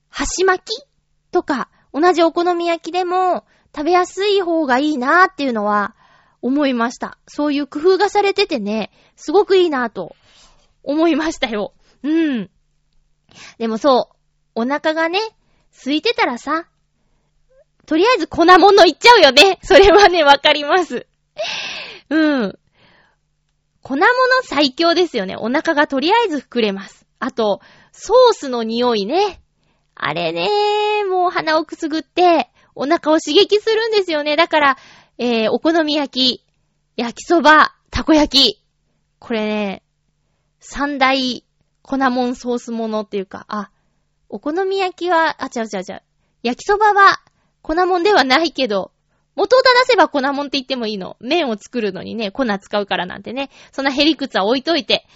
[0.08, 0.84] 箸巻き
[1.30, 5.94] とか、同じお好み焼きでも食べやすい方がいいなーっていうのは
[6.40, 7.18] 思いました。
[7.26, 10.16] そういう工夫がされててね、すごくいいなーと
[10.82, 11.72] 思いましたよ。
[12.02, 12.50] うん。
[13.58, 14.10] でもそ
[14.54, 15.20] う、お腹がね、
[15.72, 16.66] 空いてたらさ、
[17.86, 19.58] とりあえず粉物いっちゃうよね。
[19.62, 21.06] それはね、わかります。
[22.10, 22.58] うん。
[23.82, 24.06] 粉物
[24.44, 25.36] 最強ですよね。
[25.36, 27.06] お腹がとりあえず膨れます。
[27.18, 27.60] あと、
[27.92, 29.41] ソースの匂いね。
[29.94, 30.48] あれね、
[31.08, 34.36] もう鼻をくすぐって、お腹を刺激するんですよね。
[34.36, 34.78] だから、
[35.18, 36.44] えー、お好み焼き、
[36.96, 38.62] 焼きそば、たこ焼き。
[39.18, 39.82] これね、
[40.60, 41.44] 三大
[41.82, 43.70] 粉もんソースものっていうか、あ、
[44.28, 46.02] お好み焼きは、あ、違う違う違う。
[46.42, 47.20] 焼きそばは
[47.60, 48.92] 粉もんではないけど、
[49.34, 51.16] 元を正せば粉もんって言ってもいいの。
[51.20, 53.50] 麺を作るのにね、粉使うからなんてね。
[53.72, 55.06] そんなヘリクツは置いといて。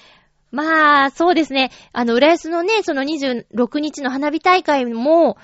[0.57, 1.71] まあ、そうですね。
[1.93, 5.37] あの、浦安のね、その26日の花火大会も、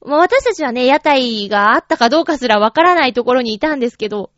[0.00, 4.30] まあ、私たちはね、屋台があったかどうかすらわからないところにいたんですけど、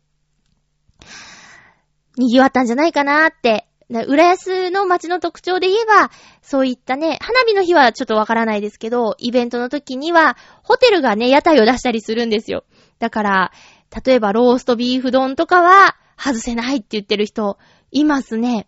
[2.17, 6.09] 賑わったんじゃないかなーって浦安の街の特徴で言えば、
[6.41, 12.65] そういったね、花火の日はちょっとわからないですけど、イベントの時には、ホテルがね、屋台を出したりするんですよ。
[12.97, 13.51] だから、
[14.03, 17.59] 例えばローストビーフ丼とかは、外せないって言ってる人、
[17.91, 18.67] いますね。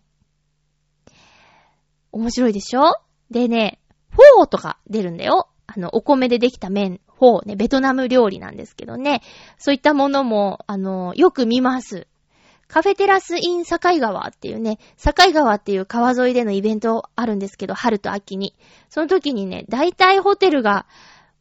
[2.12, 2.94] 面白いでしょ？
[3.30, 3.80] でね、
[4.10, 5.48] フォーとか出るんだよ。
[5.66, 9.22] あの、お米でできた麺、フォーね、ベトナム料理なんですけどね。
[9.58, 12.08] そういったものも、あの、よく見ます。
[12.66, 18.54] カフェテラスイン境川っていうね、境川っていう川沿いでのイベントあるんですけど、春と秋に。
[18.88, 20.86] その時にね、大体ホテルが、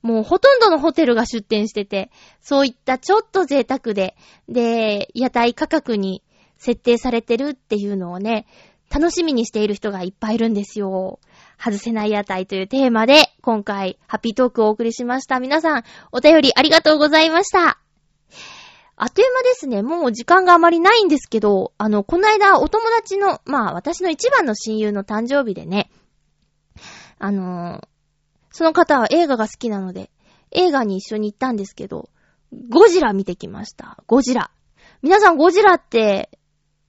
[0.02, 2.10] もうほとんどのホテルが出店してて、
[2.42, 4.16] そういったちょっと贅沢で、
[4.48, 6.24] で、屋台価格に
[6.58, 8.46] 設定されてるっていうのをね、
[8.90, 11.20] 楽しみにしている人がいっぱいいるんですよ。
[11.64, 15.40] 外せない屋台というテーマで、今回、ハッピートークをお送りしました。
[15.40, 17.80] 皆さん、お便りありがとうございました。
[19.02, 19.82] あっという間ですね。
[19.82, 25.90] もう時間があまりないんですけど、あの、この間お友達の、まあ私の一番の親友の誕生日でね、
[27.18, 27.88] あのー、
[28.52, 30.10] その方は映画が好きなので、
[30.52, 32.10] 映画に一緒に行ったんですけど、
[32.70, 34.04] ゴジラ見てきました。
[34.08, 34.52] ゴジラ。
[35.02, 36.30] 皆さんゴジラって、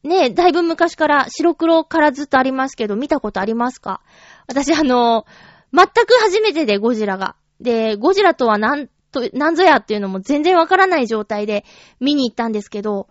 [0.03, 4.01] ねえ、だいぶ昔から白黒からずっとありますけど、見たことありますか？
[4.47, 7.37] 私あのー、全く初めてでゴジラが。
[7.61, 11.65] で、ゴジラとは何と、なんぞやっていうのも全然わからない状態で
[12.01, 13.09] 見に行ったんですけど、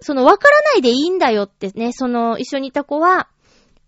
[0.00, 3.28] そのわからないでいいんだよってね、その一緒にいた子は、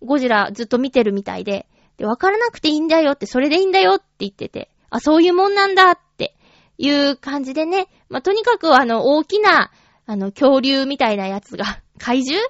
[0.03, 6.35] ゴジラずっと見てるみたいで、で、わからなくていいんだよって、それでいいんだよって言ってて、あ、そういうもんなんだって
[6.77, 9.71] いう感じでね、まあ、とにかくあの、大きな、
[10.05, 12.41] あの、恐竜みたいなやつが、怪獣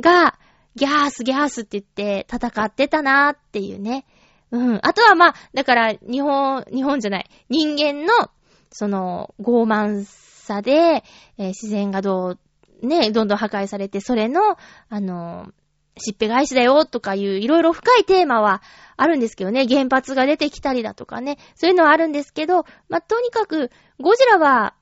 [0.00, 0.38] が、
[0.76, 4.06] ギャースギャースって言って戦ってたなーっていうね。
[4.50, 4.80] うん。
[4.82, 7.30] あとはまあ、だから、日本、日本じゃない。
[7.48, 8.30] 人間の、
[8.70, 11.04] その、傲慢さで、
[11.38, 12.36] えー、自然がど
[12.82, 14.56] う、ね、どんどん破壊されて、それの、
[14.88, 15.52] あの、
[15.96, 18.62] しっぺ返しだよとかいういろいろ深いテーマは
[18.96, 24.74] あるんですけどね、原発が出てきたりだとかね、そういうのはあるんですけど、まあ、とにかく、ゴジラは、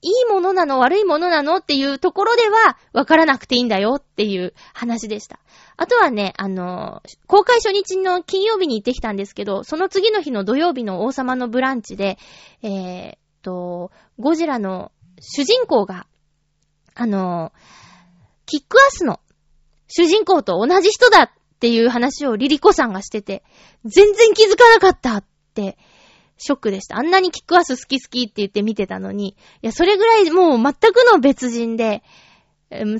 [0.00, 5.40] いいものなの悪いものなのっていうところでは、わからなくていいんだよっていう話でした。
[5.76, 12.18] あとはね、あの、公開初日の金曜日に行ってきたんですけど、その次の日の土曜日の王様のブランチで、
[12.62, 16.06] えー、っと、ゴジラの主人公が、
[16.94, 17.52] あの、
[18.46, 19.20] キックアスの
[19.88, 23.42] 主人公と同じ人だっていう話をリリコさんがしてて、
[23.84, 25.24] 全然気づかなかったっ
[25.54, 25.76] て、
[26.38, 26.96] ショックでした。
[26.96, 32.02] あんなにキックアス好き好きって言って見てたのに、いや、それぐらいもう全くの別人で、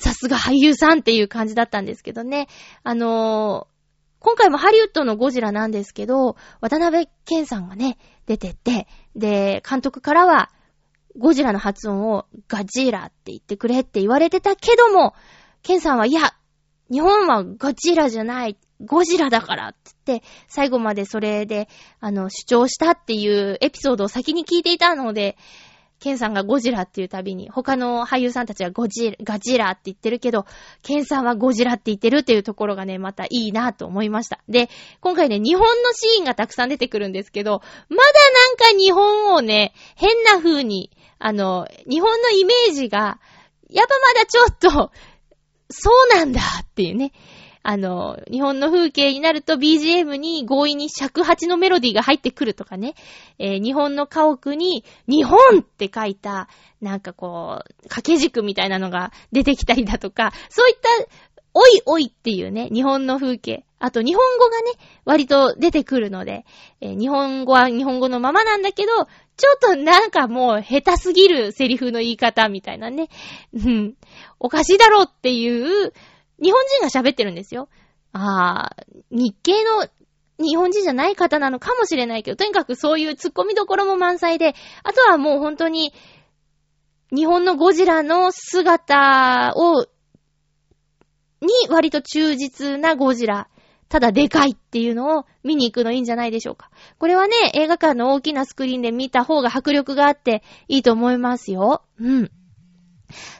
[0.00, 2.48] さすが俳優さんっていう感じだったんですけどね。
[2.82, 3.78] あのー、
[4.20, 10.50] 今回もハリウッドのゴジラなんですけど、渡辺健さんがね、出てって、で、監督からは、
[11.16, 15.14] ゴジラの発音をガジーラって言ってくれって言われてたけども、
[15.62, 16.34] ケンさんは、いや、
[16.90, 21.68] 日本はゴジラじゃない、ゴジラだからって言って、最後までそれで、
[22.00, 25.36] あの、主張したっていうエピソードを先に聞いていたので、
[26.00, 30.46] ケンさんがゴジラっていうたびに、他の俳優さんたちはゴジラ、ガジラって言ってるけど、
[30.82, 34.40] ケンさんはゴジラって言ってるっていうところがね、またいいなと思いました。
[34.48, 34.70] で、
[35.00, 43.18] 今回ね、日本のシーンがたくさん出てくるんですけど、まだなんか日本をね、変な風に、あの、日本のイメージが、
[43.68, 44.92] やっぱまだちょっと、
[45.70, 47.12] そうなんだっていうね。
[47.62, 52.94] あの、日本の風景になると BGM に強引に尺八のメロディーが入ってくるとかね。
[53.38, 56.48] えー、日本の家屋に日本って書いた、
[56.80, 60.88] なんかこう、掛け軸みたいなのが出てきたりだとか、そういった
[61.52, 63.64] おいおいっていうね、日本の風景。
[63.80, 64.72] あと日本語がね、
[65.04, 66.44] 割と出てくるので、
[66.80, 68.92] えー、日本語は日本語のままなんだけど、
[69.38, 73.08] ちょっとなんかもう下手すぎるセリフの言い方みたいなね。
[73.54, 73.94] うん。
[74.40, 75.92] おかしいだろうっていう、
[76.42, 77.68] 日本人が喋ってるんですよ。
[78.12, 78.76] ああ、
[79.10, 79.88] 日系の
[80.40, 85.92] 日本人じゃない方なのかもしれないけど、とにかくそういう突っ込みどころも満載で、あとはもう本当に、
[87.14, 89.86] 日本のゴジラの姿を、
[91.40, 93.48] に割と忠実なゴジラ
[93.88, 96.70] ただでかいっていうのを見に行くのいいんじゃないでしょうか。
[96.98, 101.82] これはね、映画館の大きなスクリーンで見た方が迫力があっていいと思いますよ。
[101.98, 102.30] うん。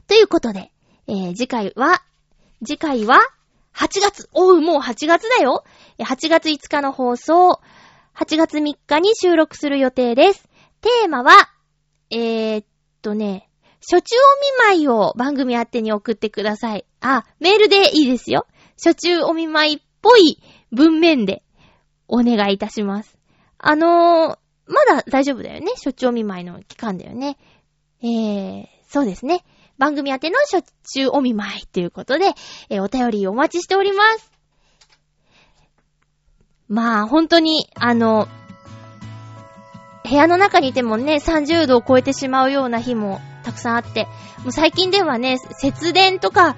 [0.07, 0.73] ということで、
[1.07, 2.03] えー、次回は、
[2.65, 3.21] 次回は、
[3.75, 5.65] 8月、おう、もう8月だよ。
[5.99, 7.61] 8月5日の放送、
[8.17, 10.49] 8月3日に収録する予定です。
[10.81, 11.33] テーマは、
[12.11, 12.67] えー、っ
[13.03, 13.49] とね、
[13.81, 16.85] 初中お見舞いを番組宛てに送ってください。
[17.01, 18.47] あ、メールでいいですよ。
[18.83, 20.43] 初中お見舞いぽい
[20.73, 21.43] 文面で
[22.07, 23.19] お願いいたします。
[23.59, 25.73] あのー、まだ大丈夫だよね。
[25.77, 27.39] 初中見舞いの期間だよね。
[28.03, 29.45] えー、そうですね。
[29.79, 30.63] 番組宛ての初
[30.95, 32.33] 中お見舞いということで、
[32.69, 34.33] えー、お便りお待ちしております。
[36.69, 38.29] まあ、本当に、あの、
[40.09, 44.05] 部屋の中にいてもね、30度を超えてしまうような日もたくさんあって、
[44.43, 46.57] もう最近ではね、節電とか、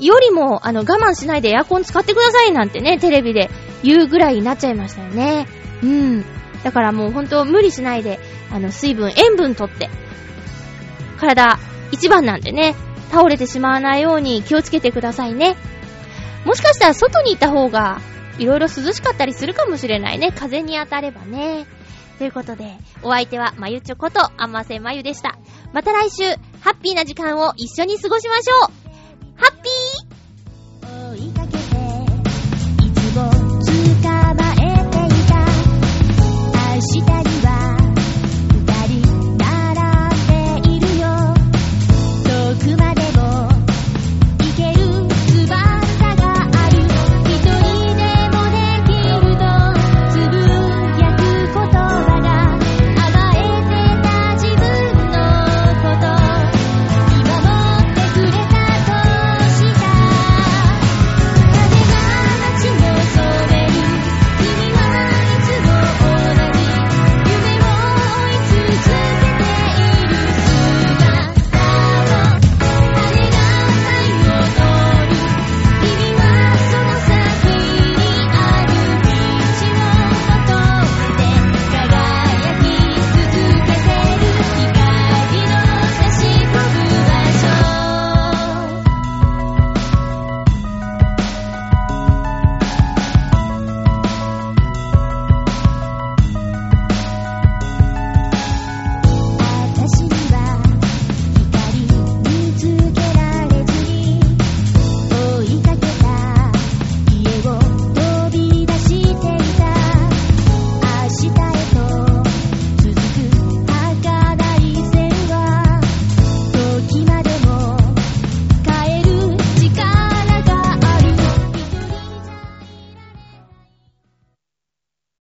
[0.00, 3.50] よりも、あの、我慢しないでエアコン使ってくださいなんてね、テレビで
[3.82, 5.46] 言うぐらいになっちゃいましたよね。
[5.82, 6.24] うん。
[6.62, 8.18] だからもうほんと無理しないで、
[8.50, 9.88] あの、水分、塩分とって、
[11.18, 11.58] 体
[11.90, 12.74] 一番なんでね、
[13.10, 15.56] 倒れてしまわないように気をつけてくださいね。
[16.44, 18.00] もしかしたら外にいた方が、
[18.38, 20.32] いろいろ涼しかったりするかもしれないね。
[20.32, 21.66] 風に当たればね。
[22.18, 25.38] ということで、お相手はまゆちょこと、あませまゆでした。
[25.72, 26.24] また来週、
[26.60, 28.87] ハッピーな時間を一緒に過ごしましょう
[29.38, 30.07] 哈比。